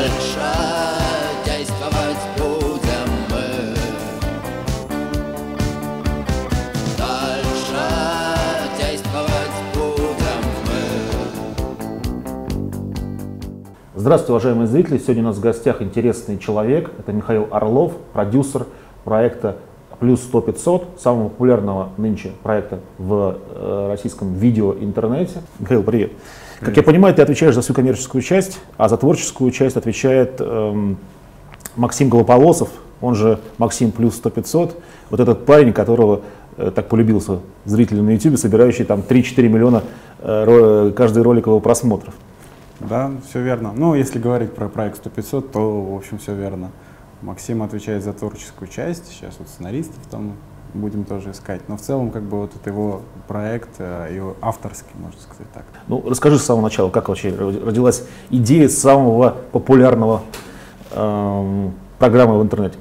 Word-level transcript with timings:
Дальше 0.00 0.40
действовать 1.44 2.22
будем 2.38 3.10
мы. 3.28 3.74
Дальше 6.96 7.84
действовать 8.78 9.56
будем 9.74 10.40
мы. 10.64 10.80
Здравствуйте, 13.94 14.32
уважаемые 14.32 14.68
зрители! 14.68 14.96
Сегодня 14.96 15.22
у 15.22 15.26
нас 15.26 15.36
в 15.36 15.40
гостях 15.40 15.82
интересный 15.82 16.38
человек. 16.38 16.90
Это 16.98 17.12
Михаил 17.12 17.48
Орлов, 17.50 17.92
продюсер 18.14 18.68
проекта 19.04 19.58
«Плюс 19.98 20.22
100 20.22 20.38
500», 20.38 20.98
самого 20.98 21.28
популярного 21.28 21.90
нынче 21.98 22.32
проекта 22.42 22.78
в 22.96 23.36
э, 23.50 23.88
российском 23.90 24.32
видео-интернете. 24.32 25.42
Михаил, 25.58 25.82
привет. 25.82 26.12
Как 26.60 26.76
я 26.76 26.82
понимаю, 26.82 27.14
ты 27.14 27.22
отвечаешь 27.22 27.54
за 27.54 27.62
всю 27.62 27.72
коммерческую 27.72 28.20
часть, 28.20 28.60
а 28.76 28.88
за 28.88 28.98
творческую 28.98 29.50
часть 29.50 29.76
отвечает 29.78 30.40
эм, 30.40 30.98
Максим 31.74 32.10
Голополосов, 32.10 32.68
он 33.00 33.14
же 33.14 33.40
Максим 33.56 33.92
Плюс 33.92 34.16
100 34.16 34.30
500, 34.30 34.82
вот 35.08 35.20
этот 35.20 35.46
парень, 35.46 35.72
которого 35.72 36.20
э, 36.58 36.70
так 36.74 36.88
полюбился 36.88 37.38
зрители 37.64 38.00
на 38.00 38.10
YouTube, 38.10 38.38
собирающий 38.38 38.84
там 38.84 39.00
3-4 39.00 39.48
миллиона 39.48 39.82
э, 40.18 40.92
каждый 40.94 41.22
ролик 41.22 41.46
его 41.46 41.60
просмотров. 41.60 42.12
Да, 42.80 43.10
все 43.28 43.40
верно. 43.42 43.72
Ну, 43.74 43.94
если 43.94 44.18
говорить 44.18 44.52
про 44.52 44.68
проект 44.68 44.98
100 44.98 45.10
500, 45.10 45.52
то, 45.52 45.82
в 45.82 45.96
общем, 45.96 46.18
все 46.18 46.34
верно. 46.34 46.70
Максим 47.22 47.62
отвечает 47.62 48.04
за 48.04 48.12
творческую 48.12 48.68
часть, 48.68 49.08
сейчас 49.08 49.36
вот 49.38 49.48
сценаристов 49.48 49.98
там 50.10 50.34
будем 50.74 51.04
тоже 51.04 51.32
искать. 51.32 51.62
Но 51.68 51.76
в 51.76 51.80
целом, 51.80 52.10
как 52.10 52.22
бы, 52.22 52.40
вот 52.40 52.52
это 52.54 52.70
его 52.70 53.02
проект, 53.28 53.70
э, 53.78 54.10
его 54.14 54.36
авторский, 54.40 54.92
можно 54.94 55.20
сказать 55.20 55.50
так. 55.52 55.64
Ну, 55.88 56.02
расскажи 56.06 56.38
с 56.38 56.44
самого 56.44 56.64
начала, 56.64 56.90
как 56.90 57.08
вообще 57.08 57.34
родилась 57.34 58.04
идея 58.30 58.68
самого 58.68 59.36
популярного 59.52 60.22
эм, 60.92 61.74
программы 61.98 62.38
в 62.38 62.42
интернете? 62.42 62.76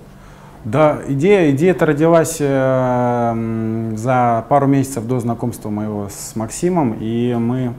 Да, 0.65 0.99
идея, 1.07 1.51
идея 1.51 1.71
эта 1.71 1.85
родилась 1.85 2.37
э, 2.39 3.93
за 3.95 4.45
пару 4.49 4.67
месяцев 4.67 5.07
до 5.07 5.19
знакомства 5.19 5.69
моего 5.69 6.09
с 6.09 6.35
Максимом, 6.35 6.97
и 6.99 7.33
мы 7.35 7.73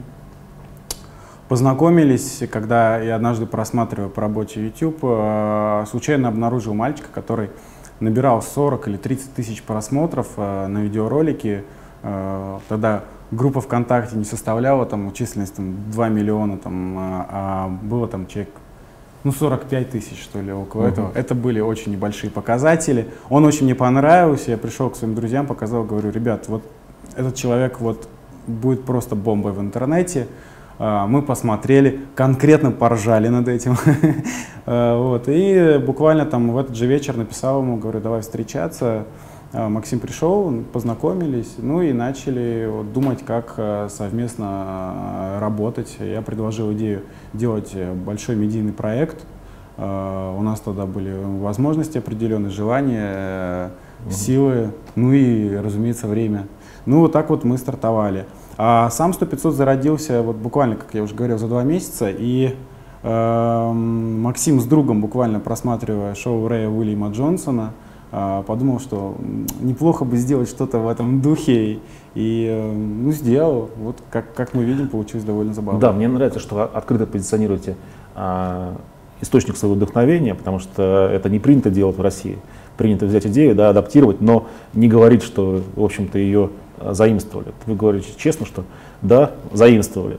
познакомились, 1.47 2.41
когда 2.49 2.97
я 2.97 3.17
однажды 3.17 3.45
просматривая 3.45 4.09
по 4.09 4.21
работе 4.21 4.63
YouTube, 4.63 4.99
э, 5.03 5.85
случайно 5.91 6.29
обнаружил 6.29 6.73
мальчика, 6.73 7.09
который 7.13 7.49
набирал 8.01 8.41
40 8.41 8.87
или 8.89 8.97
30 8.97 9.33
тысяч 9.33 9.63
просмотров 9.63 10.27
э, 10.37 10.67
на 10.67 10.79
видеоролики. 10.79 11.63
Э, 12.03 12.59
тогда 12.67 13.03
группа 13.31 13.61
ВКонтакте 13.61 14.17
не 14.17 14.25
составляла 14.25 14.85
там 14.85 15.13
численность 15.13 15.55
там, 15.55 15.75
2 15.91 16.09
миллиона, 16.09 16.57
там, 16.57 16.97
а, 16.97 17.27
а 17.29 17.67
было 17.69 18.07
там 18.07 18.27
человек 18.27 18.49
ну, 19.23 19.31
45 19.31 19.91
тысяч, 19.91 20.21
что 20.21 20.41
ли, 20.41 20.51
около 20.51 20.81
Мгм. 20.81 20.91
этого. 20.91 21.11
Это 21.13 21.35
были 21.35 21.59
очень 21.59 21.91
небольшие 21.91 22.31
показатели. 22.31 23.07
Он 23.29 23.45
очень 23.45 23.65
мне 23.65 23.75
понравился. 23.75 24.51
Я 24.51 24.57
пришел 24.57 24.89
к 24.89 24.95
своим 24.95 25.13
друзьям, 25.13 25.45
показал, 25.45 25.83
говорю, 25.83 26.09
ребят, 26.09 26.47
вот 26.47 26.63
этот 27.15 27.35
человек 27.35 27.79
вот 27.79 28.07
будет 28.47 28.83
просто 28.83 29.15
бомбой 29.15 29.51
в 29.51 29.61
интернете. 29.61 30.27
А, 30.83 31.05
Мы 31.05 31.21
посмотрели, 31.21 32.01
конкретно 32.15 32.71
поржали 32.71 33.27
над 33.27 33.47
этим. 33.47 33.77
А, 34.65 34.97
Вот. 34.97 35.23
И 35.27 35.79
буквально 35.85 36.25
там 36.25 36.51
в 36.51 36.57
этот 36.57 36.75
же 36.75 36.87
вечер 36.87 37.17
написал 37.17 37.61
ему, 37.61 37.77
говорю, 37.77 37.99
давай 37.99 38.21
встречаться. 38.21 39.05
А, 39.53 39.69
Максим 39.69 39.99
пришел, 39.99 40.51
познакомились, 40.73 41.53
ну 41.57 41.83
и 41.83 41.93
начали 41.93 42.67
вот 42.71 42.93
думать, 42.93 43.23
как 43.25 43.89
совместно 43.89 45.37
работать. 45.39 45.97
Я 45.99 46.23
предложил 46.23 46.73
идею 46.73 47.03
делать 47.33 47.75
большой 48.05 48.35
медийный 48.35 48.73
проект. 48.73 49.23
У 49.77 50.41
нас 50.41 50.59
тогда 50.59 50.85
были 50.85 51.15
возможности 51.39 51.97
определенные, 51.97 52.51
желания, 52.51 53.71
силы, 54.09 54.71
ну 54.95 55.11
и, 55.11 55.55
разумеется, 55.55 56.07
время. 56.07 56.47
Ну 56.85 56.99
вот 56.99 57.11
так 57.11 57.29
вот 57.29 57.43
мы 57.43 57.57
стартовали. 57.57 58.25
А 58.63 58.91
сам 58.91 59.09
100-500 59.09 59.51
зародился 59.53 60.21
вот 60.21 60.35
буквально, 60.35 60.75
как 60.75 60.93
я 60.93 61.01
уже 61.01 61.15
говорил, 61.15 61.39
за 61.39 61.47
два 61.47 61.63
месяца. 61.63 62.11
И 62.11 62.55
эм, 63.01 64.21
Максим 64.21 64.61
с 64.61 64.65
другом, 64.65 65.01
буквально 65.01 65.39
просматривая 65.39 66.13
шоу 66.13 66.47
Рэя 66.47 66.69
Уильяма 66.69 67.09
Джонсона, 67.09 67.71
э, 68.11 68.43
подумал, 68.45 68.79
что 68.79 69.15
неплохо 69.61 70.05
бы 70.05 70.15
сделать 70.15 70.47
что-то 70.47 70.77
в 70.77 70.87
этом 70.87 71.21
духе. 71.21 71.79
И 72.13 72.47
э, 72.47 72.71
ну, 72.71 73.11
сделал. 73.11 73.71
Вот 73.77 73.97
как, 74.11 74.31
как 74.35 74.53
мы 74.53 74.63
видим, 74.63 74.89
получилось 74.89 75.25
довольно 75.25 75.55
забавно. 75.55 75.81
Да, 75.81 75.91
мне 75.91 76.07
нравится, 76.07 76.39
что 76.39 76.53
вы 76.53 76.61
открыто 76.61 77.07
позиционируете 77.07 77.75
а, 78.13 78.75
источник 79.21 79.57
своего 79.57 79.75
вдохновения, 79.75 80.35
потому 80.35 80.59
что 80.59 81.09
это 81.11 81.29
не 81.29 81.39
принято 81.39 81.69
делать 81.69 81.97
в 81.97 82.01
России. 82.01 82.37
Принято 82.77 83.05
взять 83.05 83.25
идею, 83.27 83.55
да, 83.55 83.69
адаптировать, 83.69 84.21
но 84.21 84.47
не 84.73 84.87
говорить, 84.87 85.23
что, 85.23 85.61
в 85.75 85.83
общем-то, 85.83 86.17
ее 86.17 86.49
а, 86.79 86.93
заимствовали. 86.93 87.49
Вы 87.65 87.75
говорите 87.75 88.07
честно, 88.17 88.45
что 88.45 88.63
да, 89.01 89.31
заимствовали. 89.53 90.17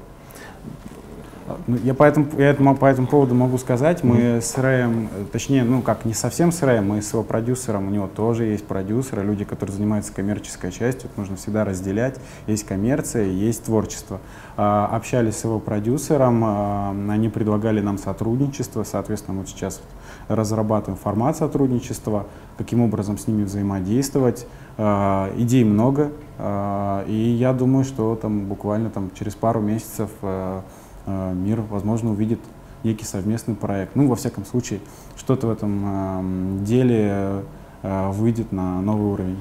Ну, 1.66 1.76
Я 1.82 1.94
по 1.94 2.04
этому, 2.04 2.26
я 2.38 2.50
этому- 2.50 2.76
по 2.76 2.86
этому 2.86 3.06
поводу 3.06 3.34
могу 3.34 3.58
сказать, 3.58 4.04
мы 4.04 4.40
с 4.40 4.56
Рэем, 4.56 5.08
э, 5.14 5.24
точнее, 5.32 5.64
ну 5.64 5.82
как, 5.82 6.04
не 6.04 6.14
совсем 6.14 6.52
с 6.52 6.62
Рэем, 6.62 6.88
мы 6.88 7.02
с 7.02 7.12
его 7.12 7.22
продюсером, 7.22 7.88
у 7.88 7.90
него 7.90 8.06
тоже 8.06 8.44
есть 8.44 8.66
продюсеры, 8.66 9.22
люди, 9.24 9.44
которые 9.44 9.74
занимаются 9.76 10.12
коммерческой 10.12 10.70
частью, 10.70 11.10
это 11.10 11.20
нужно 11.20 11.36
всегда 11.36 11.64
разделять, 11.64 12.18
есть 12.46 12.64
коммерция, 12.64 13.24
есть 13.26 13.64
творчество. 13.64 14.20
А, 14.56 14.88
Общались 14.92 15.36
с 15.38 15.44
его 15.44 15.58
продюсером, 15.58 16.42
а, 16.44 16.94
они 17.08 17.28
предлагали 17.28 17.80
нам 17.80 17.98
сотрудничество, 17.98 18.84
соответственно, 18.84 19.40
мы 19.40 19.46
сейчас 19.46 19.80
разрабатываем 20.28 20.98
формат 20.98 21.36
сотрудничества, 21.36 22.26
каким 22.56 22.80
образом 22.80 23.18
с 23.18 23.26
ними 23.26 23.44
взаимодействовать. 23.44 24.46
А, 24.78 25.32
Идей 25.36 25.64
много, 25.64 26.12
а, 26.38 27.04
и 27.06 27.12
я 27.14 27.52
думаю, 27.52 27.84
что 27.84 28.14
там 28.20 28.46
буквально 28.46 28.90
там 28.90 29.10
через 29.18 29.34
пару 29.34 29.60
месяцев 29.60 30.10
э, 30.22 30.60
мир, 31.06 31.60
возможно, 31.62 32.10
увидит 32.10 32.40
некий 32.84 33.04
совместный 33.04 33.54
проект. 33.54 33.94
Ну, 33.96 34.08
во 34.08 34.16
всяком 34.16 34.44
случае, 34.44 34.80
что-то 35.16 35.46
в 35.46 35.50
этом 35.50 35.84
эм, 35.84 36.64
деле 36.64 37.42
э, 37.82 38.10
выйдет 38.10 38.52
на 38.52 38.80
новый 38.80 39.12
уровень. 39.12 39.38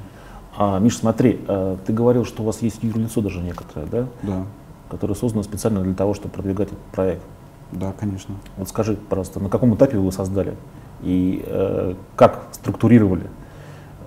А, 0.57 0.79
Миш, 0.79 0.97
смотри, 0.97 1.39
ты 1.85 1.93
говорил, 1.93 2.25
что 2.25 2.43
у 2.43 2.45
вас 2.45 2.61
есть 2.61 2.83
юрлицо 2.83 3.21
даже 3.21 3.39
некоторое, 3.39 3.85
да, 3.87 4.07
Да, 4.21 4.43
которое 4.89 5.15
создано 5.15 5.43
специально 5.43 5.81
для 5.81 5.93
того, 5.93 6.13
чтобы 6.13 6.33
продвигать 6.33 6.67
этот 6.67 6.79
проект. 6.91 7.23
да, 7.71 7.93
конечно. 7.97 8.35
Вот 8.57 8.67
скажи, 8.67 8.97
пожалуйста, 9.09 9.39
на 9.39 9.47
каком 9.49 9.73
этапе 9.75 9.95
вы 9.95 10.03
его 10.03 10.11
создали 10.11 10.55
и 11.01 11.41
э, 11.47 11.95
как 12.15 12.47
структурировали? 12.51 13.27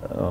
Э, 0.03 0.31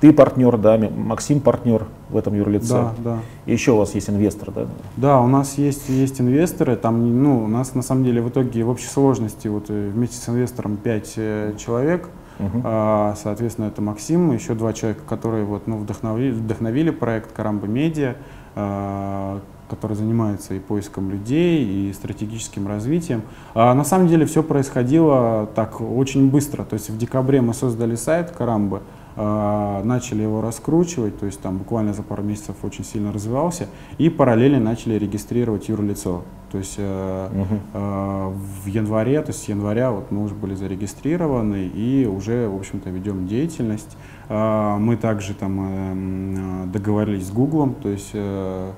ты 0.00 0.12
партнер, 0.12 0.56
да, 0.56 0.78
Максим 0.78 1.40
партнер 1.40 1.86
в 2.10 2.16
этом 2.16 2.34
юрлице. 2.34 2.72
Да, 2.72 2.94
да. 2.98 3.18
И 3.46 3.52
еще 3.52 3.72
у 3.72 3.76
вас 3.76 3.94
есть 3.94 4.10
инвестор, 4.10 4.50
да? 4.50 4.66
Да, 4.96 5.20
у 5.20 5.26
нас 5.26 5.58
есть, 5.58 5.88
есть 5.88 6.20
инвесторы, 6.20 6.76
там, 6.76 7.22
ну, 7.22 7.44
у 7.44 7.48
нас 7.48 7.74
на 7.74 7.82
самом 7.82 8.04
деле 8.04 8.22
в 8.22 8.28
итоге 8.28 8.64
в 8.64 8.68
общей 8.68 8.88
сложности 8.88 9.48
вот 9.48 9.66
э, 9.68 9.90
вместе 9.94 10.16
с 10.16 10.28
инвестором 10.28 10.76
5 10.76 11.14
человек, 11.58 12.08
Мгм. 12.40 12.62
А, 12.64 13.14
Соответственно, 13.22 13.66
это 13.66 13.82
Максим, 13.82 14.32
еще 14.32 14.54
два 14.54 14.72
человека, 14.72 15.02
которые 15.06 15.44
вот, 15.44 15.66
ну, 15.66 15.76
вдохновили, 15.76 16.32
вдохновили 16.32 16.90
проект 16.90 17.32
Карамба 17.32 17.66
Медиа, 17.66 18.16
а, 18.56 19.40
который 19.68 19.94
занимается 19.94 20.54
и 20.54 20.58
поиском 20.58 21.10
людей, 21.10 21.64
и 21.64 21.92
стратегическим 21.92 22.66
развитием. 22.66 23.22
А 23.54 23.72
на 23.74 23.84
самом 23.84 24.08
деле 24.08 24.26
все 24.26 24.42
происходило 24.42 25.48
так 25.54 25.80
очень 25.80 26.28
быстро. 26.28 26.64
То 26.64 26.74
есть 26.74 26.90
в 26.90 26.98
декабре 26.98 27.40
мы 27.40 27.54
создали 27.54 27.94
сайт 27.94 28.32
Карамбы, 28.32 28.80
начали 29.16 30.22
его 30.22 30.40
раскручивать, 30.40 31.18
то 31.18 31.26
есть 31.26 31.40
там 31.40 31.58
буквально 31.58 31.92
за 31.92 32.02
пару 32.02 32.22
месяцев 32.22 32.56
очень 32.62 32.84
сильно 32.84 33.12
развивался, 33.12 33.66
и 33.98 34.08
параллельно 34.08 34.60
начали 34.60 34.94
регистрировать 34.94 35.68
юрлицо. 35.68 36.22
То 36.52 36.58
есть 36.58 36.74
э, 36.78 37.28
Мгм. 37.32 37.60
Э, 37.74 38.32
в 38.64 38.66
январе, 38.66 39.20
то 39.22 39.30
есть 39.30 39.44
с 39.44 39.48
января 39.48 39.92
вот 39.92 40.10
мы 40.10 40.24
уже 40.24 40.34
были 40.34 40.54
зарегистрированы 40.54 41.66
и 41.68 42.06
уже, 42.06 42.48
в 42.48 42.56
общем-то, 42.56 42.90
ведем 42.90 43.26
деятельность. 43.26 43.96
Э, 44.28 44.76
Мы 44.78 44.96
также 44.96 45.34
там 45.34 45.60
э, 45.60 46.64
э, 46.64 46.66
договорились 46.72 47.26
с 47.26 47.30
Гуглом, 47.30 47.74
то 47.74 47.88
есть, 47.88 48.10
э, 48.14 48.72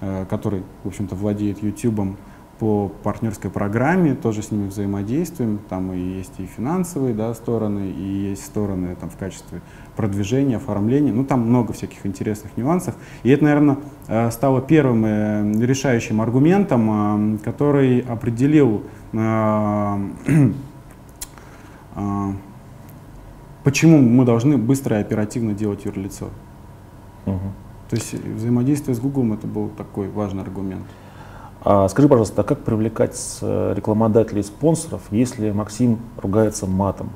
э, 0.00 0.26
который, 0.28 0.62
в 0.82 0.88
общем-то, 0.88 1.14
владеет 1.14 1.62
YouTube 1.62 2.16
по 2.62 2.92
партнерской 3.02 3.50
программе, 3.50 4.14
тоже 4.14 4.40
с 4.40 4.52
ними 4.52 4.68
взаимодействуем. 4.68 5.58
Там 5.68 5.92
и 5.92 5.98
есть 5.98 6.34
и 6.38 6.46
финансовые 6.46 7.12
да, 7.12 7.34
стороны, 7.34 7.90
и 7.90 8.28
есть 8.30 8.44
стороны 8.44 8.94
там, 9.00 9.10
в 9.10 9.16
качестве 9.16 9.60
продвижения, 9.96 10.58
оформления. 10.58 11.12
Ну, 11.12 11.24
там 11.24 11.40
много 11.40 11.72
всяких 11.72 12.06
интересных 12.06 12.56
нюансов. 12.56 12.94
И 13.24 13.30
это, 13.30 13.42
наверное, 13.42 13.78
э, 14.06 14.30
стало 14.30 14.62
первым 14.62 15.04
э, 15.04 15.52
решающим 15.66 16.20
аргументом, 16.20 17.34
э, 17.34 17.38
который 17.38 17.98
определил, 17.98 18.84
почему 23.64 23.98
мы 23.98 24.24
должны 24.24 24.56
быстро 24.56 24.98
и 24.98 25.00
оперативно 25.00 25.52
делать 25.52 25.84
юрлицо. 25.84 26.28
Мгм. 27.26 27.40
То 27.90 27.96
есть 27.96 28.14
взаимодействие 28.14 28.94
с 28.94 29.00
Google 29.00 29.34
это 29.34 29.48
был 29.48 29.68
такой 29.68 30.08
важный 30.08 30.44
аргумент. 30.44 30.86
А 31.64 31.88
скажи, 31.88 32.08
пожалуйста, 32.08 32.42
а 32.42 32.44
как 32.44 32.60
привлекать 32.60 33.38
э, 33.40 33.74
рекламодателей 33.76 34.40
и 34.40 34.44
спонсоров, 34.44 35.02
если 35.12 35.52
Максим 35.52 36.00
ругается 36.16 36.66
матом 36.66 37.10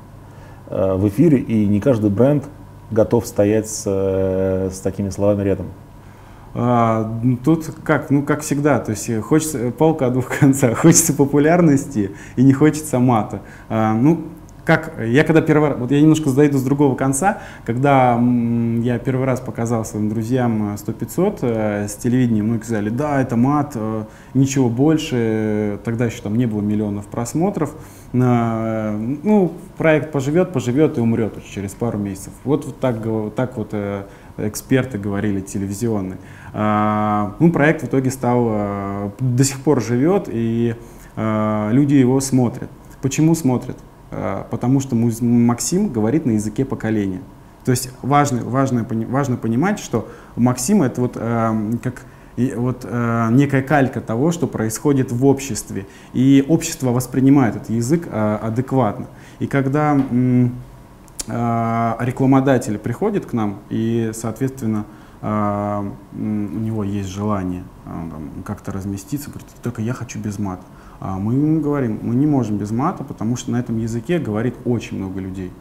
э, 0.69 0.93
в 0.93 1.07
эфире, 1.09 1.39
и 1.39 1.65
не 1.65 1.81
каждый 1.81 2.09
бренд 2.09 2.45
готов 2.89 3.27
стоять 3.27 3.69
с, 3.69 3.83
э, 3.85 4.69
с 4.71 4.79
такими 4.79 5.09
словами 5.09 5.43
рядом? 5.43 5.65
А, 6.53 7.19
ну, 7.21 7.35
тут 7.35 7.65
как, 7.83 8.09
ну 8.09 8.23
как 8.23 8.39
всегда, 8.39 8.79
то 8.79 8.91
есть 8.91 9.13
хочется 9.21 9.71
полка 9.71 10.07
о 10.07 10.09
двух 10.11 10.29
концах, 10.39 10.77
хочется 10.77 11.13
популярности 11.13 12.11
и 12.37 12.43
не 12.43 12.53
хочется 12.53 12.99
мата. 12.99 13.41
А, 13.67 13.93
ну 13.93 14.27
как, 14.67 14.99
я 14.99 15.23
когда 15.23 15.41
первый 15.41 15.69
раз, 15.69 15.79
вот 15.79 15.91
я 15.91 16.01
немножко 16.01 16.29
зайду 16.29 16.57
с 16.57 16.63
другого 16.63 16.93
конца, 16.95 17.39
когда 17.65 18.21
я 18.81 18.99
первый 18.99 19.25
раз 19.25 19.39
показал 19.39 19.85
своим 19.85 20.09
друзьям 20.09 20.75
100-500 20.75 21.39
э, 21.41 21.87
с 21.87 21.95
телевидения, 21.95 22.43
многие 22.43 22.63
сказали, 22.63 22.89
да, 22.89 23.21
это 23.21 23.37
мат, 23.37 23.71
э, 23.75 24.03
ничего 24.33 24.67
больше, 24.67 25.79
тогда 25.85 26.07
еще 26.07 26.21
там 26.21 26.37
не 26.37 26.47
было 26.47 26.59
миллионов 26.59 27.07
просмотров, 27.07 27.75
э, 28.11 29.17
ну, 29.23 29.53
проект 29.77 30.11
поживет, 30.11 30.51
поживет 30.51 30.97
и 30.97 31.01
умрет 31.01 31.41
через 31.45 31.73
пару 31.73 31.97
месяцев. 31.97 32.33
Вот, 32.43 32.65
вот 32.65 32.77
так, 32.81 32.97
так 33.37 33.55
вот 33.55 33.69
э, 33.71 34.03
эксперты 34.37 34.97
говорили 34.97 35.39
телевизионные. 35.39 36.17
Ну, 36.53 37.51
проект 37.53 37.83
в 37.83 37.85
итоге 37.85 38.11
стал, 38.11 38.47
э, 38.49 39.09
до 39.19 39.43
сих 39.45 39.61
пор 39.61 39.81
живет, 39.81 40.27
и 40.27 40.75
э, 41.15 41.69
люди 41.71 41.93
его 41.93 42.19
смотрят. 42.19 42.69
Почему 43.01 43.33
смотрят? 43.33 43.77
Э, 44.11 44.43
потому 44.49 44.79
что 44.79 44.95
Максим 44.95 45.89
говорит 45.89 46.25
на 46.25 46.31
языке 46.31 46.65
поколения. 46.65 47.21
То 47.67 47.71
есть 47.71 47.91
важно, 48.01 48.45
важно, 48.45 48.87
важно 49.09 49.35
понимать, 49.35 49.79
что 49.79 50.07
Максим 50.37 50.83
это 50.83 51.01
вот 51.01 51.17
э, 51.17 51.71
как 51.83 52.05
вот 52.55 52.85
э, 52.89 53.27
некая 53.31 53.61
калька 53.61 53.99
того, 53.99 54.31
что 54.31 54.47
происходит 54.47 55.11
в 55.11 55.25
обществе. 55.25 55.85
И 56.13 56.45
общество 56.47 56.91
воспринимает 56.91 57.57
этот 57.57 57.69
язык 57.69 58.07
э, 58.09 58.39
адекватно. 58.41 59.07
И 59.39 59.47
когда 59.47 59.99
рекламодатель 61.27 62.77
приходит 62.77 63.25
к 63.25 63.33
нам 63.33 63.59
и, 63.69 64.11
соответственно, 64.13 64.85
у 65.21 65.25
него 66.15 66.85
есть 66.85 67.09
желание 67.09 67.65
как-то 68.45 68.71
разместиться, 68.71 69.29
говорит, 69.29 69.49
только 69.61 69.81
я 69.81 69.91
хочу 69.91 70.19
без 70.19 70.39
мата. 70.39 70.63
А 70.99 71.17
мы 71.17 71.59
говорим, 71.59 71.99
мы 72.01 72.15
не 72.15 72.25
можем 72.25 72.57
без 72.57 72.71
мата, 72.71 73.03
потому 73.03 73.35
что 73.35 73.51
на 73.51 73.59
этом 73.59 73.77
языке 73.77 74.19
говорит 74.19 74.55
очень 74.65 74.97
много 74.97 75.19
людей 75.19 75.51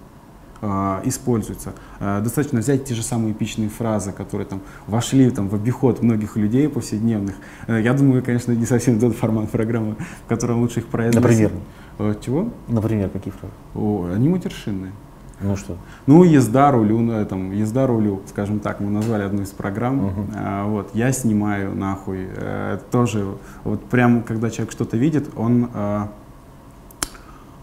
а, 0.63 1.03
используется. 1.05 1.75
А, 2.01 2.21
достаточно 2.21 2.61
взять 2.61 2.85
те 2.85 2.95
же 2.95 3.03
самые 3.03 3.33
эпичные 3.33 3.69
фразы, 3.69 4.13
которые 4.13 4.47
там 4.47 4.61
вошли 4.87 5.31
там, 5.31 5.49
в 5.49 5.55
обиход 5.55 6.03
многих 6.03 6.37
людей 6.37 6.69
повседневных. 6.69 7.35
Э, 7.67 7.81
я 7.81 7.93
думаю, 7.93 8.23
конечно, 8.23 8.53
не 8.53 8.67
совсем 8.67 8.99
тот 8.99 9.15
формат 9.17 9.51
программы, 9.51 9.97
в 10.25 10.29
котором 10.29 10.61
лучше 10.61 10.81
их 10.81 10.87
произносить. 10.87 11.23
Например? 11.23 11.53
Э, 11.99 12.15
чего? 12.25 12.49
Например, 12.69 13.11
какие 13.11 13.33
фразы? 13.33 13.55
О, 13.75 14.11
они 14.15 14.29
матершинные. 14.29 14.93
Ну 15.41 15.57
что? 15.57 15.77
Ну, 16.07 16.25
езда 16.25 16.71
рулю, 16.71 17.01
ну, 17.01 17.25
там, 17.27 17.53
езда 17.53 17.87
рулю, 17.87 18.23
скажем 18.29 18.59
так, 18.59 18.81
мы 18.81 18.91
назвали 18.91 19.23
одну 19.23 19.43
из 19.43 19.51
программ. 19.51 20.07
Uh-huh. 20.07 20.27
А, 20.35 20.67
вот, 20.67 20.91
я 20.95 21.13
снимаю 21.13 21.75
нахуй. 21.75 22.29
А, 22.37 22.79
тоже, 22.91 23.27
вот 23.65 23.85
прям, 23.85 24.23
когда 24.23 24.49
человек 24.49 24.73
что-то 24.73 24.97
видит, 24.97 25.29
он 25.37 25.69
а, 25.75 26.09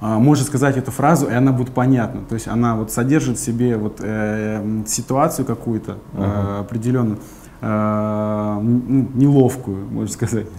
а, 0.01 0.19
может 0.19 0.45
сказать 0.45 0.77
эту 0.77 0.91
фразу, 0.91 1.27
и 1.27 1.33
она 1.33 1.51
будет 1.51 1.73
понятна. 1.73 2.21
То 2.29 2.35
есть 2.35 2.47
она 2.47 2.75
вот 2.75 2.91
содержит 2.91 3.37
в 3.37 3.43
себе 3.43 3.75
вот 3.77 4.01
э, 4.01 4.83
ситуацию 4.85 5.45
какую-то 5.45 5.97
uh-huh. 6.13 6.57
э, 6.57 6.59
определенную, 6.59 7.19
э, 7.61 8.59
неловкую, 9.15 9.87
можно 9.87 10.13
сказать. 10.13 10.47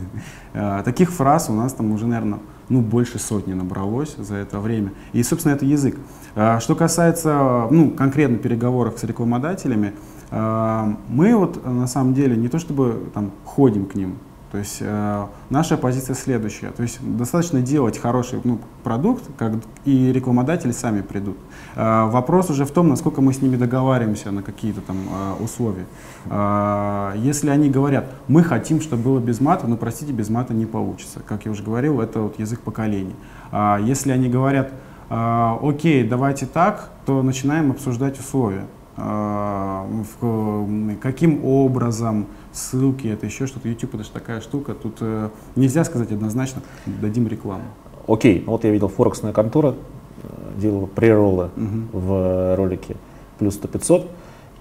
Э, 0.57 0.83
таких 0.85 1.11
фраз 1.11 1.51
у 1.51 1.53
нас 1.53 1.73
там 1.73 1.91
уже, 1.91 2.07
наверное, 2.07 2.39
ну, 2.69 2.81
больше 2.81 3.19
сотни 3.19 3.53
набралось 3.53 4.17
за 4.17 4.37
это 4.37 4.61
время. 4.61 4.93
И, 5.13 5.23
собственно, 5.23 5.55
это 5.55 5.65
язык. 5.65 5.97
А, 6.35 6.61
что 6.61 6.75
касается, 6.75 7.69
ну, 7.71 7.91
конкретно 7.91 8.39
переговоров 8.39 8.99
с 8.99 9.05
рекламодателями, 9.05 9.93
а, 10.31 10.97
мы 11.09 11.37
вот 11.37 11.65
на 11.65 11.87
самом 11.87 12.15
деле 12.15 12.37
не 12.37 12.49
то 12.49 12.59
чтобы 12.59 13.11
там 13.15 13.31
ходим 13.45 13.87
к 13.87 13.95
ним, 13.95 14.17
то 14.55 14.59
есть 14.59 14.77
э, 14.83 15.27
наша 15.51 15.77
позиция 15.77 16.15
следующая. 16.15 16.71
То 16.71 16.85
есть 16.85 17.01
достаточно 17.03 17.61
делать 17.61 17.99
хороший 17.99 18.39
ну, 18.45 18.61
продукт, 18.85 19.25
как 19.37 19.55
и 19.85 20.13
рекламодатели 20.13 20.71
сами 20.71 21.01
придут. 21.01 21.37
Э, 21.75 22.05
вопрос 22.05 22.51
уже 22.51 22.65
в 22.65 22.71
том, 22.71 22.89
насколько 22.89 23.21
мы 23.21 23.33
с 23.33 23.43
ними 23.43 23.57
договариваемся 23.57 24.31
на 24.31 24.45
какие-то 24.45 24.81
там 24.81 24.97
э, 25.11 25.43
условия. 25.43 25.87
Э, 26.27 27.15
если 27.17 27.51
они 27.51 27.69
говорят, 27.69 28.05
мы 28.29 28.45
хотим, 28.45 28.81
чтобы 28.81 29.03
было 29.03 29.19
без 29.19 29.41
мата, 29.41 29.67
но 29.67 29.77
простите, 29.77 30.13
без 30.13 30.29
мата 30.29 30.55
не 30.55 30.67
получится. 30.67 31.19
Как 31.19 31.47
я 31.47 31.51
уже 31.51 31.65
говорил, 31.65 32.01
это 32.01 32.21
вот 32.21 32.39
язык 32.39 32.61
поколений. 32.61 33.17
Э, 33.51 33.79
если 33.83 34.13
они 34.13 34.29
говорят, 34.29 34.71
э, 35.11 35.57
окей, 35.63 36.07
давайте 36.07 36.47
так, 36.47 36.91
то 37.07 37.25
начинаем 37.25 37.73
обсуждать 37.73 38.21
условия. 38.21 38.67
Э, 38.97 39.85
в, 40.21 40.97
каким 41.01 41.45
образом, 41.45 42.27
ссылки, 42.53 43.09
это 43.09 43.27
еще 43.27 43.47
что-то. 43.47 43.69
YouTube 43.69 43.95
это 43.95 44.05
же 44.05 44.11
такая 44.11 44.41
штука, 44.41 44.75
тут 44.75 44.99
э, 45.01 45.31
нельзя 45.57 45.85
сказать 45.85 46.13
однозначно, 46.13 46.63
дадим 46.87 47.27
рекламу. 47.27 47.65
Окей, 48.07 48.39
okay. 48.39 48.45
вот 48.47 48.65
я 48.65 48.71
видел 48.71 48.89
форексная 48.89 49.33
контора, 49.33 49.75
э, 50.23 50.61
делала 50.61 50.87
прероллы 50.87 51.51
uh-huh. 51.57 51.89
в 51.93 52.57
ролике 52.57 52.97
плюс 53.39 53.55
100 53.55 53.69
500, 53.69 54.11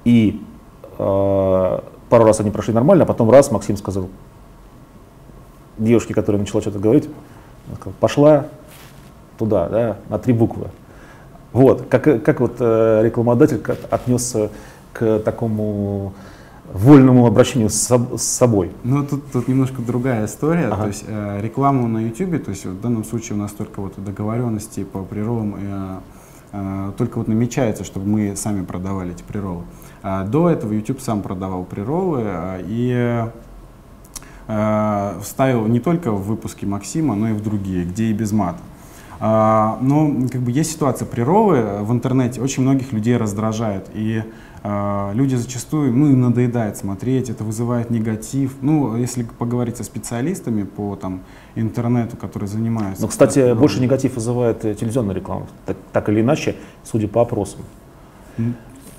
и 0.05 0.41
э, 0.97 1.79
пару 2.09 2.25
раз 2.25 2.39
они 2.39 2.49
прошли 2.49 2.73
нормально, 2.73 3.03
а 3.03 3.07
потом 3.07 3.29
раз 3.29 3.51
Максим 3.51 3.77
сказал 3.77 4.09
девушке, 5.77 6.13
которая 6.13 6.39
начала 6.39 6.61
что-то 6.61 6.79
говорить, 6.79 7.09
сказал, 7.75 7.93
пошла 7.99 8.47
туда, 9.37 9.69
да, 9.69 9.97
на 10.09 10.17
три 10.17 10.33
буквы. 10.33 10.69
Вот, 11.53 11.85
как, 11.89 12.23
как 12.23 12.39
вот 12.41 12.55
э, 12.59 13.01
рекламодатель 13.03 13.61
отнесся 13.89 14.49
к 14.91 15.19
такому 15.19 16.13
вольному 16.73 17.27
обращению 17.27 17.69
с, 17.69 17.87
с 18.17 18.23
собой. 18.23 18.71
Ну, 18.83 19.05
тут, 19.05 19.31
тут 19.31 19.47
немножко 19.47 19.81
другая 19.81 20.25
история. 20.25 20.67
Ага. 20.67 20.81
То 20.81 20.87
есть 20.87 21.05
э, 21.07 21.39
рекламу 21.41 21.87
на 21.87 21.99
YouTube, 21.99 22.43
то 22.43 22.49
есть 22.49 22.65
в 22.65 22.81
данном 22.81 23.03
случае 23.03 23.37
у 23.37 23.41
нас 23.41 23.51
только 23.51 23.79
вот 23.81 23.93
договоренности 24.03 24.83
по 24.83 25.03
приролам 25.03 25.55
э, 25.59 25.99
э, 26.53 26.91
только 26.97 27.19
вот 27.19 27.27
намечается, 27.27 27.83
чтобы 27.83 28.07
мы 28.07 28.35
сами 28.35 28.65
продавали 28.65 29.11
эти 29.11 29.21
приролы. 29.21 29.63
А 30.01 30.25
до 30.25 30.49
этого 30.49 30.73
YouTube 30.73 31.01
сам 31.01 31.21
продавал 31.21 31.63
приролы 31.63 32.23
э, 32.25 32.63
и 32.67 33.25
э, 34.47 35.13
вставил 35.21 35.67
не 35.67 35.79
только 35.79 36.11
в 36.11 36.23
выпуски 36.23 36.65
Максима, 36.65 37.15
но 37.15 37.29
и 37.29 37.33
в 37.33 37.43
другие, 37.43 37.85
где 37.85 38.05
и 38.05 38.13
без 38.13 38.31
мата. 38.31 38.59
А, 39.25 39.77
но 39.79 40.27
как 40.29 40.41
бы 40.41 40.51
есть 40.51 40.73
ситуация 40.73 41.05
приролы 41.05 41.61
в 41.79 41.93
интернете, 41.93 42.41
очень 42.41 42.61
многих 42.61 42.91
людей 42.91 43.15
раздражает. 43.15 43.87
И 43.93 44.21
а, 44.63 45.13
люди 45.13 45.35
зачастую, 45.35 45.93
ну, 45.93 46.07
им 46.07 46.19
надоедает 46.19 46.75
смотреть, 46.75 47.29
это 47.29 47.45
вызывает 47.45 47.89
негатив. 47.89 48.57
Ну, 48.59 48.97
если 48.97 49.23
поговорить 49.23 49.77
со 49.77 49.85
специалистами 49.85 50.63
по 50.63 50.97
там, 50.97 51.21
интернету, 51.55 52.17
которые 52.17 52.49
занимаются. 52.49 53.01
Но, 53.01 53.07
кстати, 53.07 53.41
так, 53.41 53.57
больше 53.57 53.79
негатив 53.79 54.15
вызывает 54.15 54.65
э, 54.65 54.75
телевизионная 54.75 55.15
реклама, 55.15 55.47
так, 55.65 55.77
так 55.93 56.09
или 56.09 56.19
иначе, 56.19 56.57
судя 56.83 57.07
по 57.07 57.21
опросам. 57.21 57.61